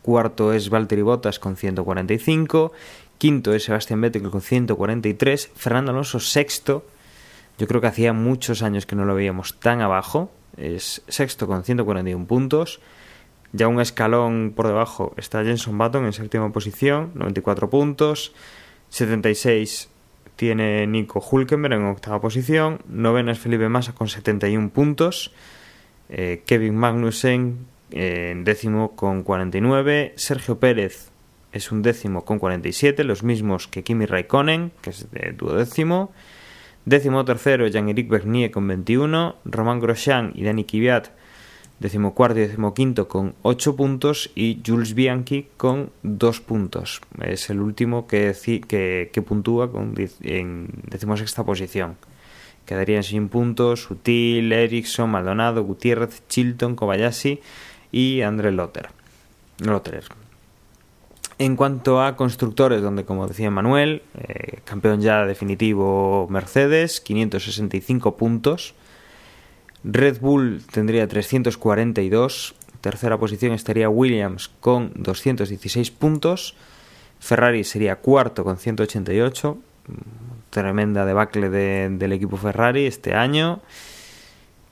[0.00, 2.72] cuarto es Valtteri Bottas con 145,
[3.18, 5.50] Quinto es Sebastián Vettel con 143.
[5.54, 6.84] Fernando Alonso sexto.
[7.58, 10.30] Yo creo que hacía muchos años que no lo veíamos tan abajo.
[10.56, 12.80] Es sexto con 141 puntos.
[13.52, 18.34] Ya un escalón por debajo está Jenson Button en séptima posición, 94 puntos.
[18.90, 19.88] 76
[20.36, 22.80] tiene Nico Hulkenberg en octava posición.
[22.88, 25.32] Novena es Felipe Massa con 71 puntos.
[26.08, 30.14] Eh, Kevin Magnussen eh, en décimo con 49.
[30.16, 31.10] Sergio Pérez
[31.52, 35.58] es un décimo con 47, los mismos que Kimi Raikkonen, que es de duodécimo.
[35.58, 36.12] Décimo
[37.24, 39.36] tercero, Jean-Éric Bernier con 21.
[39.44, 41.08] Román Grosjean y Dani Kvyat
[41.78, 47.00] decimocuarto y decimoquinto con 8 puntos y Jules Bianchi con 2 puntos.
[47.20, 51.96] Es el último que, puntúa con, en decimosexta posición.
[52.64, 57.40] Quedarían sin puntos Sutil, Ericsson, Maldonado, Gutiérrez, Chilton, Kobayashi
[57.92, 58.88] y André Lotter.
[59.58, 60.04] Lotter.
[61.38, 68.74] En cuanto a constructores, donde como decía Manuel, eh, campeón ya definitivo Mercedes, 565 puntos.
[69.84, 72.54] Red Bull tendría 342.
[72.80, 76.54] Tercera posición estaría Williams con 216 puntos.
[77.20, 79.58] Ferrari sería cuarto con 188.
[80.48, 83.60] Tremenda debacle de, del equipo Ferrari este año.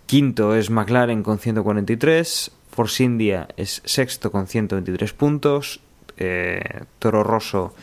[0.07, 2.51] Quinto es McLaren con 143.
[2.71, 5.81] Force India es sexto con 123 puntos.
[6.17, 7.75] Eh, Toro Rosso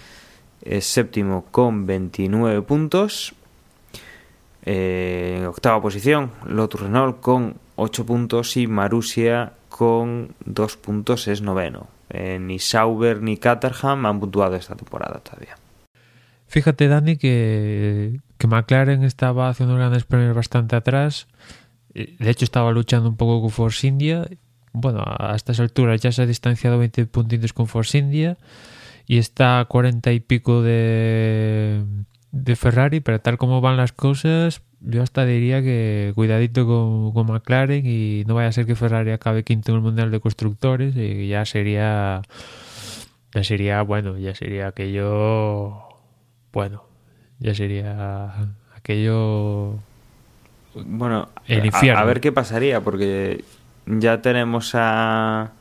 [0.62, 3.34] es séptimo con 29 puntos.
[4.64, 11.42] Eh, en octava posición, Lotus Renault con 8 puntos y Marussia con 2 puntos es
[11.42, 11.88] noveno.
[12.10, 15.58] Eh, ni Sauber ni Caterham han puntuado esta temporada todavía.
[16.48, 21.28] Fíjate, Dani, que, que McLaren estaba haciendo grandes premios bastante atrás.
[21.94, 24.28] De hecho, estaba luchando un poco con Force India.
[24.74, 28.38] Bueno, a estas alturas ya se ha distanciado 20 puntitos con Force India
[29.06, 31.84] y está a 40 y pico de,
[32.32, 37.28] de Ferrari, pero tal como van las cosas, yo hasta diría que cuidadito con, con,
[37.28, 40.96] McLaren y no vaya a ser que Ferrari acabe quinto en el Mundial de Constructores
[40.96, 42.22] y ya sería,
[43.34, 45.84] ya sería, bueno, ya sería aquello,
[46.54, 46.86] bueno,
[47.40, 48.34] ya sería
[48.76, 49.76] aquello...
[50.74, 52.00] Bueno, el infierno.
[52.00, 53.44] A, a ver qué pasaría, porque
[53.86, 55.52] ya tenemos a,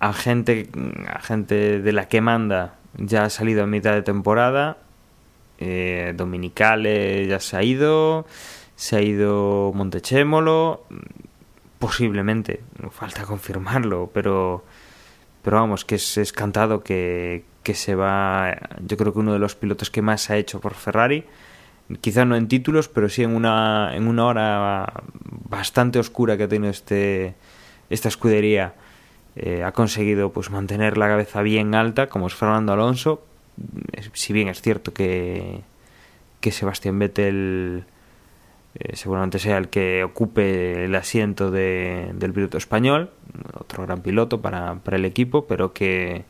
[0.00, 0.68] a gente,
[1.08, 4.78] a gente de la que manda, ya ha salido a mitad de temporada.
[5.58, 8.26] Eh, Dominicale ya se ha ido,
[8.76, 10.84] se ha ido Montechémolo,
[11.78, 14.64] posiblemente, falta confirmarlo, pero,
[15.42, 19.38] pero vamos, que es, es cantado que, que se va, yo creo que uno de
[19.38, 21.24] los pilotos que más ha hecho por Ferrari,
[22.00, 24.92] quizá no en títulos, pero sí en una, en una hora
[25.48, 27.34] bastante oscura que ha tenido este,
[27.90, 28.74] esta escudería.
[29.36, 33.24] Eh, ha conseguido pues mantener la cabeza bien alta, como es Fernando Alonso,
[34.12, 35.60] si bien es cierto que,
[36.40, 37.84] que Sebastián Vettel
[38.76, 43.10] eh, seguramente sea el que ocupe el asiento de, del piloto español,
[43.58, 46.24] otro gran piloto para, para el equipo, pero que,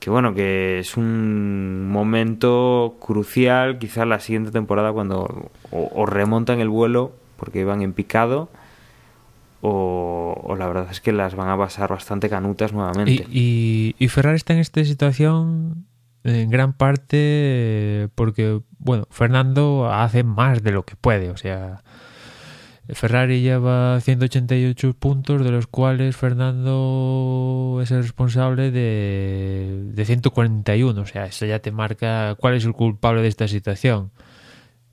[0.00, 6.70] que bueno, que es un momento crucial, quizás la siguiente temporada cuando o, remontan el
[6.70, 8.48] vuelo porque van en picado
[9.60, 13.26] o, o, la verdad es que las van a pasar bastante canutas nuevamente.
[13.30, 15.86] Y, y, y Ferrari está en esta situación
[16.24, 21.82] en gran parte porque, bueno, Fernando hace más de lo que puede, o sea,
[22.94, 31.06] Ferrari lleva 188 puntos, de los cuales Fernando es el responsable de, de 141, o
[31.06, 34.10] sea, eso ya te marca cuál es el culpable de esta situación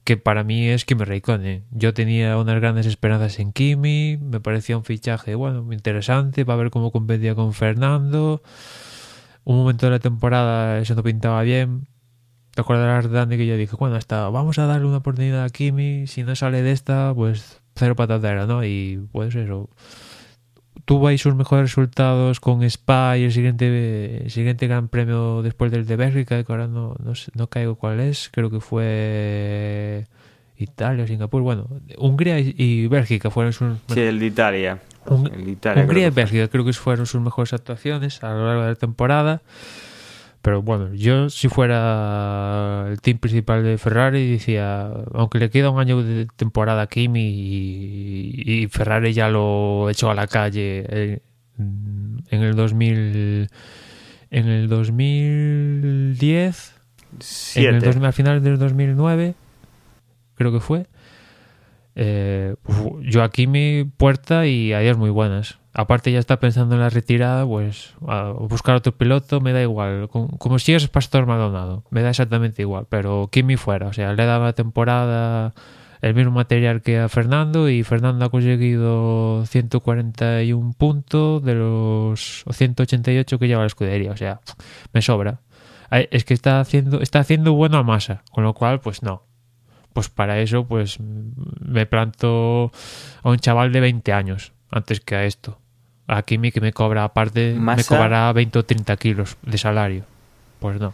[0.03, 1.65] que para mí es Kimi Raikkonen.
[1.69, 6.69] Yo tenía unas grandes esperanzas en Kimi, me parecía un fichaje, bueno, interesante, para ver
[6.71, 8.41] cómo competía con Fernando
[9.47, 11.87] un momento de la temporada eso no pintaba bien.
[12.51, 16.05] Te acordarás, Dani, que yo dije, bueno, hasta vamos a darle una oportunidad a Kimi,
[16.07, 18.63] si no sale de esta, pues cero patatera, ¿no?
[18.63, 19.69] Y pues eso.
[20.85, 25.71] Tuvo ahí sus mejores resultados con Spa y el siguiente, el siguiente gran premio después
[25.71, 30.05] del de Bélgica, que ahora no, no, no caigo cuál es, creo que fue
[30.57, 31.67] Italia, Singapur, bueno,
[31.97, 33.77] Hungría y, Bélgica fueron sus...
[33.87, 34.79] Sí, el de Italia.
[35.05, 38.45] Un, el de Italia Hungría y Bélgica creo que fueron sus mejores actuaciones a lo
[38.45, 39.41] largo de la temporada.
[40.47, 45.79] Pero bueno, yo si fuera el team principal de Ferrari decía, aunque le queda un
[45.81, 51.19] año de temporada a Kimi y, y Ferrari ya lo echó a la calle
[51.59, 53.49] en, en el 2000
[54.31, 56.75] en el 2010
[57.19, 57.67] Siete.
[57.67, 59.35] en el 2000, al final del 2009
[60.35, 60.85] creo que fue
[61.99, 62.55] Eh,
[63.01, 65.57] yo aquí mi puerta y adiós muy buenas.
[65.73, 70.07] Aparte ya está pensando en la retirada, pues a buscar otro piloto me da igual.
[70.09, 72.85] Como, si es Pastor Maldonado, me da exactamente igual.
[72.87, 75.55] Pero Kimi fuera, o sea, le daba temporada
[76.01, 83.39] el mismo material que a Fernando y Fernando ha conseguido 141 puntos de los 188
[83.39, 84.41] que lleva la escudería, o sea,
[84.93, 85.41] me sobra.
[85.89, 89.26] Es que está haciendo está haciendo bueno a masa, con lo cual pues no.
[89.97, 92.71] Pues para eso pues me planto
[93.23, 95.57] a un chaval de 20 años antes que a esto.
[96.05, 100.03] A Kimi que me cobra aparte me cobrará 20 o 30 kilos de salario.
[100.59, 100.93] Pues no.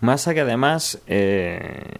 [0.00, 1.94] Masa que además eh,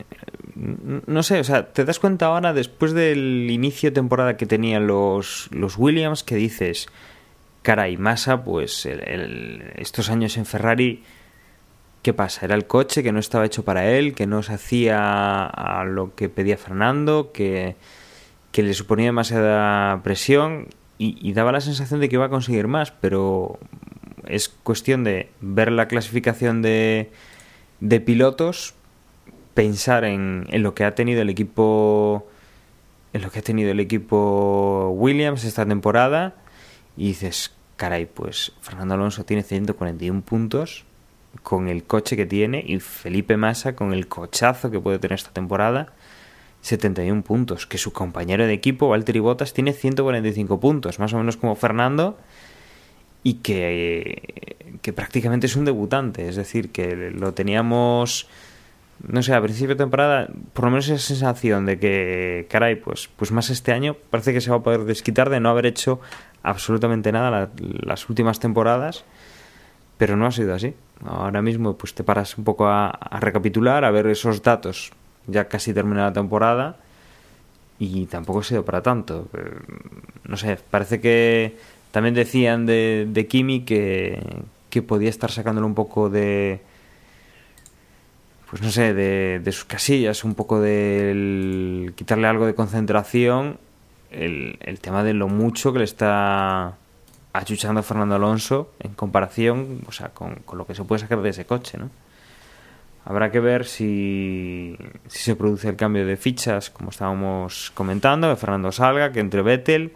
[0.56, 4.88] no sé, o sea, te das cuenta ahora después del inicio de temporada que tenían
[4.88, 6.88] los, los Williams que dices,
[7.62, 8.88] caray, Massa, pues
[9.76, 11.04] estos años en Ferrari,
[12.02, 12.44] ¿qué pasa?
[12.44, 16.14] Era el coche que no estaba hecho para él, que no se hacía a lo
[16.14, 17.76] que pedía Fernando, que,
[18.50, 22.66] que le suponía demasiada presión y, y daba la sensación de que iba a conseguir
[22.68, 23.58] más, pero
[24.26, 27.10] es cuestión de ver la clasificación de,
[27.80, 28.74] de pilotos
[29.54, 32.26] pensar en, en, lo que ha tenido el equipo
[33.12, 36.34] en lo que ha tenido el equipo Williams esta temporada
[36.96, 40.86] y dices, caray, pues Fernando Alonso tiene 141 puntos
[41.42, 45.32] con el coche que tiene y Felipe Massa con el cochazo que puede tener esta
[45.32, 45.92] temporada
[46.62, 51.36] 71 puntos, que su compañero de equipo Valtteri Bottas tiene 145 puntos, más o menos
[51.36, 52.18] como Fernando
[53.24, 58.28] y que, que prácticamente es un debutante, es decir, que lo teníamos
[59.08, 63.08] no sé, a principio de temporada, por lo menos esa sensación de que, caray, pues,
[63.16, 66.00] pues más este año parece que se va a poder desquitar de no haber hecho
[66.42, 69.04] absolutamente nada las últimas temporadas,
[69.98, 70.74] pero no ha sido así.
[71.04, 74.92] Ahora mismo, pues te paras un poco a, recapitular, a ver esos datos.
[75.26, 76.76] Ya casi termina la temporada
[77.78, 79.28] y tampoco ha sido para tanto.
[79.34, 79.50] Eh,
[80.28, 81.56] no sé, parece que
[81.90, 84.20] también decían de, de Kimi que,
[84.70, 86.60] que podía estar sacándolo un poco de
[88.52, 93.56] pues no sé, de, sus casillas, un poco de quitarle algo de concentración,
[94.10, 96.76] el, tema de lo mucho que le está
[97.32, 101.30] achuchando a Fernando Alonso en comparación, o sea, con, lo que se puede sacar de
[101.30, 101.90] ese coche, ¿no?
[103.04, 104.76] Habrá que ver si,
[105.08, 109.42] si se produce el cambio de fichas, como estábamos comentando, de Fernando salga, que entre
[109.42, 109.92] Vettel,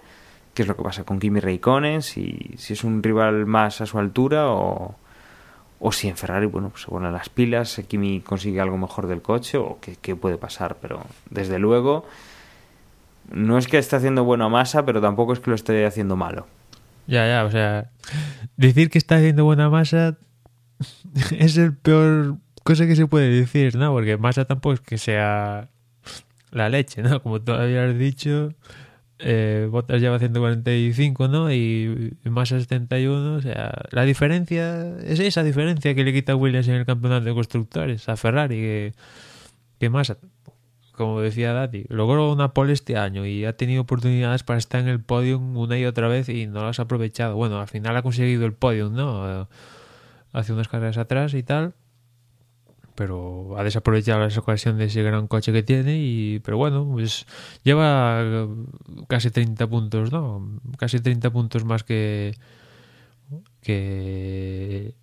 [0.54, 3.86] qué es lo que pasa con Kimi Raikkonen, si, si es un rival más a
[3.86, 4.96] su altura o,
[5.78, 9.22] o si en Ferrari, bueno, pues se ponen las pilas, Kimi consigue algo mejor del
[9.22, 12.06] coche o qué, puede pasar, pero desde luego
[13.30, 16.46] no es que esté haciendo buena masa, pero tampoco es que lo esté haciendo malo.
[17.06, 17.90] Ya, ya, o sea,
[18.56, 20.18] decir que está haciendo buena masa
[21.38, 23.92] es el peor cosa que se puede decir, ¿no?
[23.92, 25.70] Porque masa tampoco es que sea
[26.50, 27.22] la leche, ¿no?
[27.22, 28.52] Como tú habías dicho,
[29.18, 31.52] eh, Bottas lleva 145, ¿no?
[31.52, 36.74] Y, Massa 71, o sea, la diferencia es esa diferencia que le quita Williams en
[36.74, 38.94] el campeonato de constructores a Ferrari, que,
[39.78, 40.18] que Massa,
[40.96, 44.88] como decía Dati, logró una pole este año y ha tenido oportunidades para estar en
[44.88, 47.36] el podium una y otra vez y no las ha aprovechado.
[47.36, 49.48] Bueno, al final ha conseguido el podium, ¿no?
[50.32, 51.74] Hace unas carreras atrás y tal
[52.96, 57.26] pero ha desaprovechado esa ocasión de ese gran coche que tiene y pero bueno pues
[57.62, 58.48] lleva
[59.06, 62.34] casi 30 puntos no casi 30 puntos más que
[63.60, 64.94] que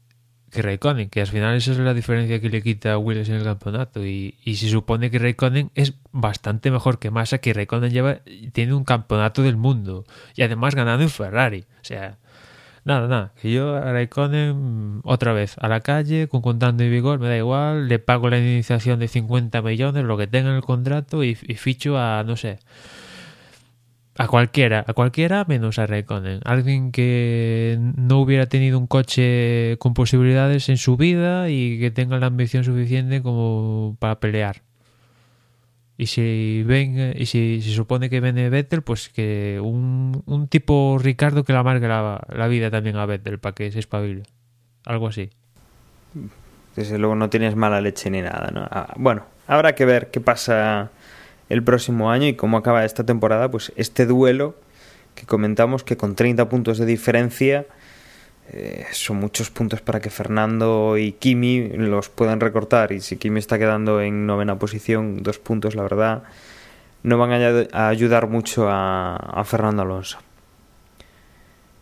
[0.53, 3.35] que Raikkonen que al final esa es la diferencia que le quita a Williams en
[3.35, 4.05] el campeonato.
[4.05, 8.19] Y, y se supone que Raikkonen es bastante mejor que Massa que Raikkonen lleva
[8.53, 11.65] tiene un campeonato del mundo y además ganando en Ferrari.
[11.81, 12.17] O sea
[12.85, 17.17] Nada, nada, que yo a Raikkonen otra vez a la calle, con contando y vigor,
[17.17, 20.63] me da igual, le pago la iniciación de 50 millones, lo que tenga en el
[20.63, 22.59] contrato y, ficho a, no sé,
[24.17, 26.41] a cualquiera, a cualquiera menos a Raikkonen.
[26.45, 32.19] Alguien que no hubiera tenido un coche con posibilidades en su vida y que tenga
[32.19, 34.61] la ambición suficiente como para pelear.
[35.97, 41.43] Y si ven, y si se supone que viene Vettel, pues que un, tipo Ricardo
[41.43, 44.23] que la marque la, la, vida también a Vettel para que se espabile.
[44.85, 45.29] Algo así.
[46.75, 48.67] Desde luego no tienes mala leche ni nada, ¿no?
[48.69, 50.91] Ah, bueno, habrá que ver qué pasa
[51.53, 54.55] el próximo año y cómo acaba esta temporada, pues este duelo
[55.13, 57.67] que comentamos que con 30 puntos de diferencia
[58.51, 63.39] eh, son muchos puntos para que Fernando y Kimi los puedan recortar y si Kimi
[63.39, 66.23] está quedando en novena posición, dos puntos, la verdad,
[67.03, 67.31] no van
[67.71, 70.17] a ayudar mucho a, Fernando Alonso.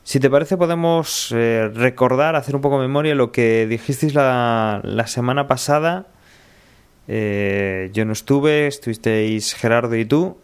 [0.03, 4.81] Si te parece podemos eh, recordar, hacer un poco de memoria lo que dijisteis la,
[4.83, 6.07] la semana pasada.
[7.07, 10.37] Eh, yo no estuve, estuvisteis Gerardo y tú.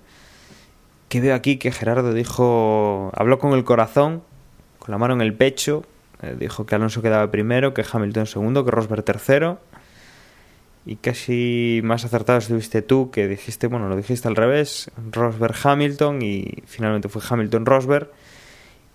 [1.10, 4.24] que veo aquí que Gerardo dijo, habló con el corazón,
[4.80, 5.86] con la mano en el pecho,
[6.22, 9.60] eh, dijo que Alonso quedaba primero, que Hamilton segundo, que Rosberg tercero.
[10.86, 16.22] Y casi más acertado estuviste tú, que dijiste, bueno, lo dijiste al revés, Rosberg Hamilton
[16.22, 18.10] y finalmente fue Hamilton Rosberg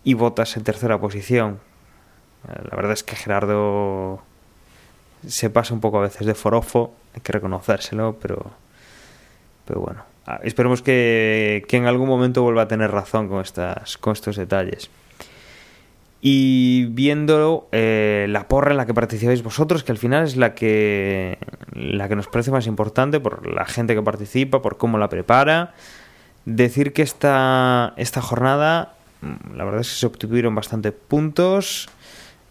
[0.03, 1.61] y Bottas en tercera posición.
[2.49, 4.23] Eh, la verdad es que Gerardo
[5.27, 8.51] se pasa un poco a veces de forofo, hay que reconocérselo, pero,
[9.67, 10.05] pero bueno.
[10.27, 14.37] Ah, esperemos que, que, en algún momento vuelva a tener razón con, estas, con estos
[14.37, 14.89] detalles.
[16.25, 20.55] Y viendo eh, la porra en la que participáis vosotros, que al final es la
[20.55, 21.39] que,
[21.73, 25.75] la que nos parece más importante por la gente que participa, por cómo la prepara,
[26.45, 31.89] decir que esta, esta jornada, mm, la verdad es que se obtuvieron bastantes puntos.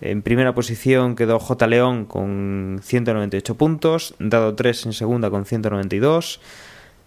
[0.02, 1.68] En primera posición quedó J.
[1.68, 6.41] León con 198 puntos, Dado 3 en segunda con 192,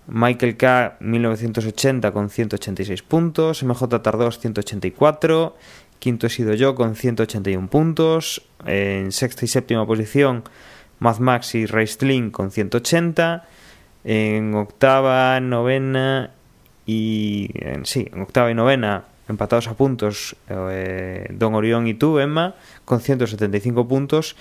[0.07, 0.97] Michael K.
[1.01, 5.57] 1980 con 186 puntos, MJ Tardos 184,
[5.99, 10.45] quinto he sido yo con 181 puntos, en sexta y séptima posición
[11.01, 11.99] Mad Max y Race
[12.31, 13.45] con 180,
[14.05, 16.31] en octava, novena
[16.87, 17.51] y
[17.83, 22.55] sí, en octava y novena empatados a puntos eh, Don Orión y tú, Emma,
[22.85, 24.37] con 175 puntos.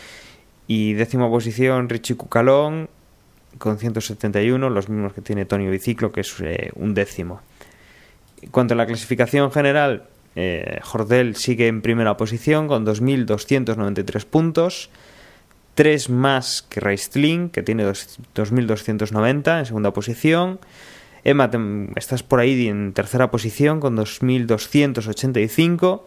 [0.68, 2.90] Y décima posición Richie Cucalón
[3.58, 7.42] con 171, los mismos que tiene Tonio Biciclo, que es eh, un décimo.
[8.42, 10.04] En cuanto a la clasificación general,
[10.36, 14.90] eh, Jordel sigue en primera posición con 2.293 puntos,
[15.76, 20.60] tres más que Reistlin, que tiene 2.290 en segunda posición.
[21.26, 21.50] Emma,
[21.96, 26.02] estás por ahí en tercera posición con 2.285.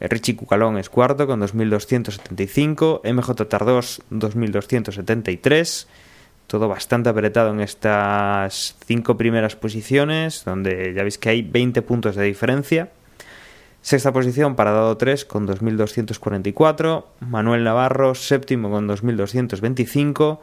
[0.00, 3.02] Richie Cucalón es cuarto con 2.275.
[3.04, 5.86] MJ Tardos 2.273.
[6.46, 12.14] Todo bastante apretado en estas cinco primeras posiciones, donde ya veis que hay 20 puntos
[12.16, 12.90] de diferencia.
[13.82, 17.04] Sexta posición para Dado 3 con 2.244.
[17.20, 20.38] Manuel Navarro séptimo con 2.225.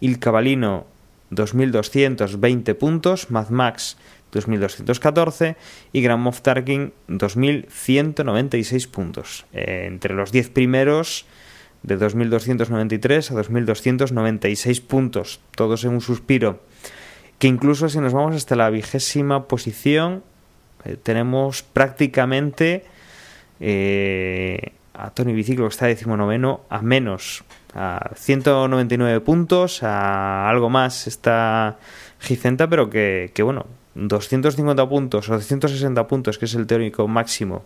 [0.00, 0.92] Il Cabalino
[1.34, 3.96] 2.220 puntos, Mad Max
[4.34, 5.56] 2.214
[5.92, 9.46] y Grand Moff Tarkin 2.196 puntos.
[9.52, 11.26] Eh, entre los 10 primeros
[11.82, 16.60] de 2.293 a 2.296 puntos, todos en un suspiro.
[17.38, 20.22] Que incluso si nos vamos hasta la vigésima posición,
[20.84, 22.84] eh, tenemos prácticamente
[23.60, 27.44] eh, a Tony Biciclo, que está decimonoveno, a menos
[27.74, 31.76] a 199 puntos, a algo más está
[32.20, 37.64] Gicenta, pero que, que bueno, 250 puntos o 260 puntos, que es el teórico máximo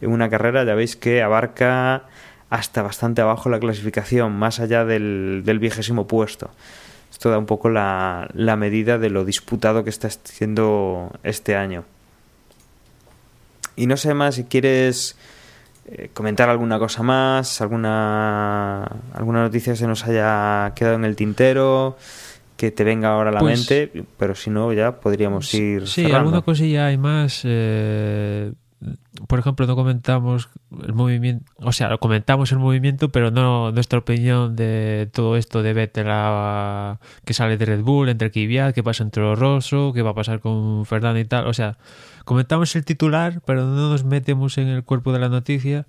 [0.00, 2.04] en una carrera, ya veis que abarca
[2.50, 6.50] hasta bastante abajo la clasificación, más allá del, del vigésimo puesto.
[7.10, 11.84] Esto da un poco la, la medida de lo disputado que está siendo este año.
[13.76, 15.16] Y no sé más si quieres
[15.90, 18.84] eh, comentar alguna cosa más, alguna,
[19.14, 21.96] alguna noticia que se nos haya quedado en el tintero,
[22.56, 25.86] que te venga ahora a la Pues- mente, pero si no, ya podríamos ir.
[25.86, 26.18] Sí, cerrando.
[26.18, 27.42] alguna cosilla hay más.
[27.44, 28.52] eh,
[29.26, 30.48] por ejemplo, no comentamos
[30.84, 35.72] el movimiento, o sea, comentamos el movimiento, pero no nuestra opinión de todo esto de
[35.72, 36.06] Vettel
[37.24, 40.40] que sale de Red Bull, entre Kvyat, qué pasa entre Rosso, qué va a pasar
[40.40, 41.48] con Fernando y tal.
[41.48, 41.76] O sea,
[42.24, 45.86] comentamos el titular, pero no nos metemos en el cuerpo de la noticia.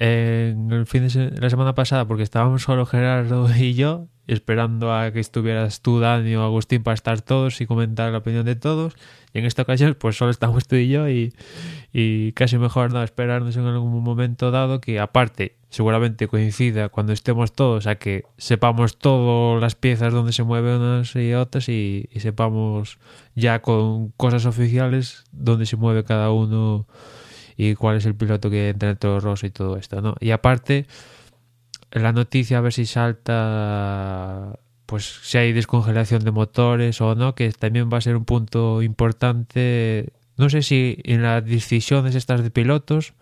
[0.00, 5.10] En el fin de la semana pasada, porque estábamos solo Gerardo y yo, esperando a
[5.10, 8.94] que estuvieras tú, Dani o Agustín para estar todos y comentar la opinión de todos.
[9.32, 11.34] Y en esta ocasión, pues solo estamos tú y yo y,
[11.92, 17.52] y casi mejor no esperarnos en algún momento dado que aparte seguramente coincida cuando estemos
[17.52, 22.20] todos a que sepamos todas las piezas donde se mueven unas y otras y, y
[22.20, 22.98] sepamos
[23.34, 26.86] ya con cosas oficiales donde se mueve cada uno
[27.58, 30.14] y cuál es el piloto que entra entre los Rosso y todo esto, ¿no?
[30.20, 30.86] Y aparte,
[31.90, 37.52] la noticia a ver si salta pues si hay descongelación de motores o no, que
[37.52, 42.50] también va a ser un punto importante, no sé si en las decisiones estas de
[42.50, 43.12] pilotos,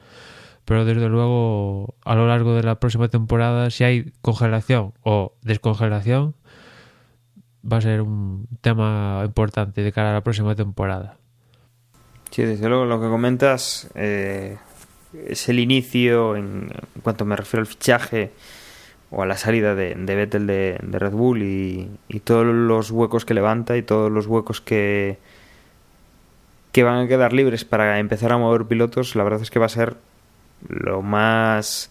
[0.65, 6.37] pero desde luego a lo largo de la próxima temporada, si hay congelación o descongelación,
[7.65, 11.19] va a ser un tema importante de cara a la próxima temporada.
[12.31, 14.57] Sí, desde luego lo que comentas eh,
[15.27, 16.71] es el inicio, en,
[17.03, 18.33] cuanto me refiero al fichaje
[19.11, 22.91] o a la salida de, de Vettel de, de Red Bull y, y todos los
[22.91, 25.19] huecos que levanta y todos los huecos que,
[26.73, 29.67] que van a quedar libres para empezar a mover pilotos, la verdad es que va
[29.67, 29.97] a ser
[30.69, 31.91] lo más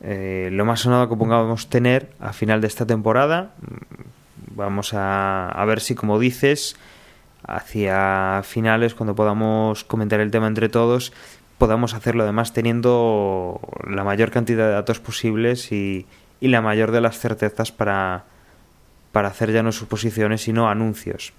[0.00, 3.54] eh, lo más sonado que pongamos tener a final de esta temporada.
[4.54, 6.76] Vamos a, a ver si, como dices,
[7.46, 11.12] hacia finales, cuando podamos comentar el tema entre todos,
[11.58, 16.06] podamos hacerlo además teniendo la mayor cantidad de datos posibles y,
[16.40, 18.24] y la mayor de las certezas para,
[19.12, 21.32] para hacer ya no suposiciones, sino anuncios.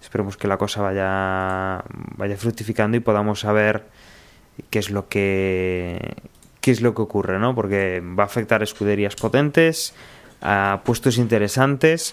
[0.00, 1.82] Esperemos que la cosa vaya,
[2.16, 3.86] vaya fructificando y podamos saber
[4.70, 6.14] qué es lo que
[6.60, 7.54] qué es lo que ocurre, ¿no?
[7.54, 9.94] Porque va a afectar a escuderías potentes,
[10.42, 12.12] a puestos interesantes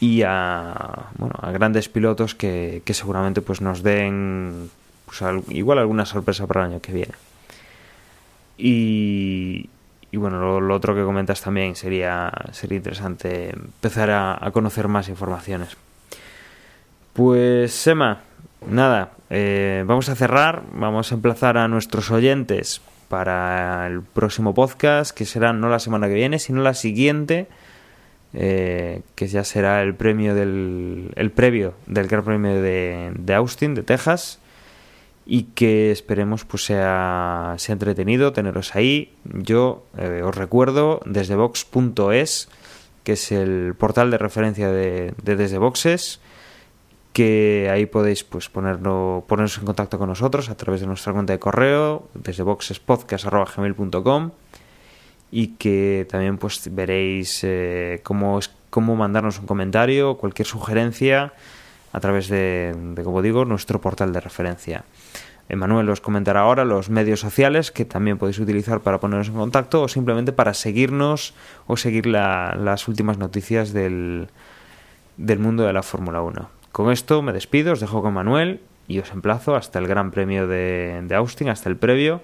[0.00, 4.70] y a, bueno, a grandes pilotos que, que seguramente pues nos den
[5.06, 7.14] pues, igual alguna sorpresa para el año que viene.
[8.56, 9.68] Y,
[10.14, 15.76] y bueno, lo, otro que comentas también sería, sería interesante empezar a, conocer más informaciones.
[17.12, 18.20] Pues Sema,
[18.70, 25.10] nada, eh, vamos a cerrar, vamos a emplazar a nuestros oyentes para el próximo podcast,
[25.10, 27.48] que será no la semana que viene, sino la siguiente,
[28.36, 33.84] eh, que ya será el premio del el previo del Gran Premio de, Austin, de
[33.84, 34.40] Texas
[35.24, 39.14] y que esperemos pues sea, sea entretenido teneros ahí.
[39.24, 42.48] Yo eh, os recuerdo desde box.es,
[43.04, 46.20] que es el portal de referencia de, Desde Boxes,
[47.12, 51.32] que ahí podéis pues ponerlo, poneros en contacto con nosotros a través de nuestra cuenta
[51.32, 54.32] de correo, desde boxespodcast.gmail.com
[55.36, 58.38] y que también pues veréis eh, cómo,
[58.70, 61.32] cómo mandarnos un comentario, cualquier sugerencia
[61.92, 64.84] a través de, como digo, nuestro portal de referencia.
[65.48, 69.82] Emanuel os comentará ahora los medios sociales que también podéis utilizar para poneros en contacto
[69.82, 71.34] o simplemente para seguirnos
[71.66, 74.28] o seguir las últimas noticias del,
[75.16, 76.48] del mundo de la Fórmula 1.
[76.70, 80.46] Con esto me despido, os dejo con Manuel y os emplazo hasta el Gran Premio
[80.46, 82.22] de, de Austin, hasta el previo,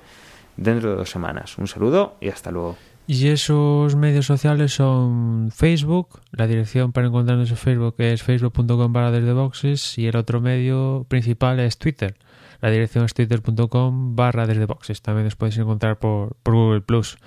[0.56, 1.58] dentro de dos semanas.
[1.58, 2.76] Un saludo y hasta luego.
[3.12, 9.10] Y esos medios sociales son Facebook, la dirección para encontrarnos en Facebook es facebook.com barra
[9.10, 12.14] desde boxes y el otro medio principal es Twitter.
[12.60, 15.02] La dirección es twitter.com barra desde boxes.
[15.02, 17.18] También os podéis encontrar por, Google Plus.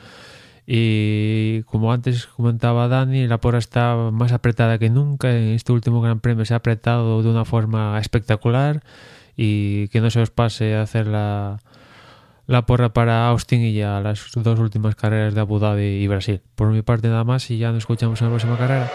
[0.66, 5.36] Y como antes comentaba Dani, la porra está más apretada que nunca.
[5.36, 8.84] En este último Gran Premio se ha apretado de una forma espectacular
[9.36, 11.60] y que no se os pase a hacer la,
[12.46, 16.42] la porra para Austin y ya las dos últimas carreras de Abu Dhabi y Brasil.
[16.56, 18.92] Por mi parte nada más y ya nos escuchamos en la próxima carrera.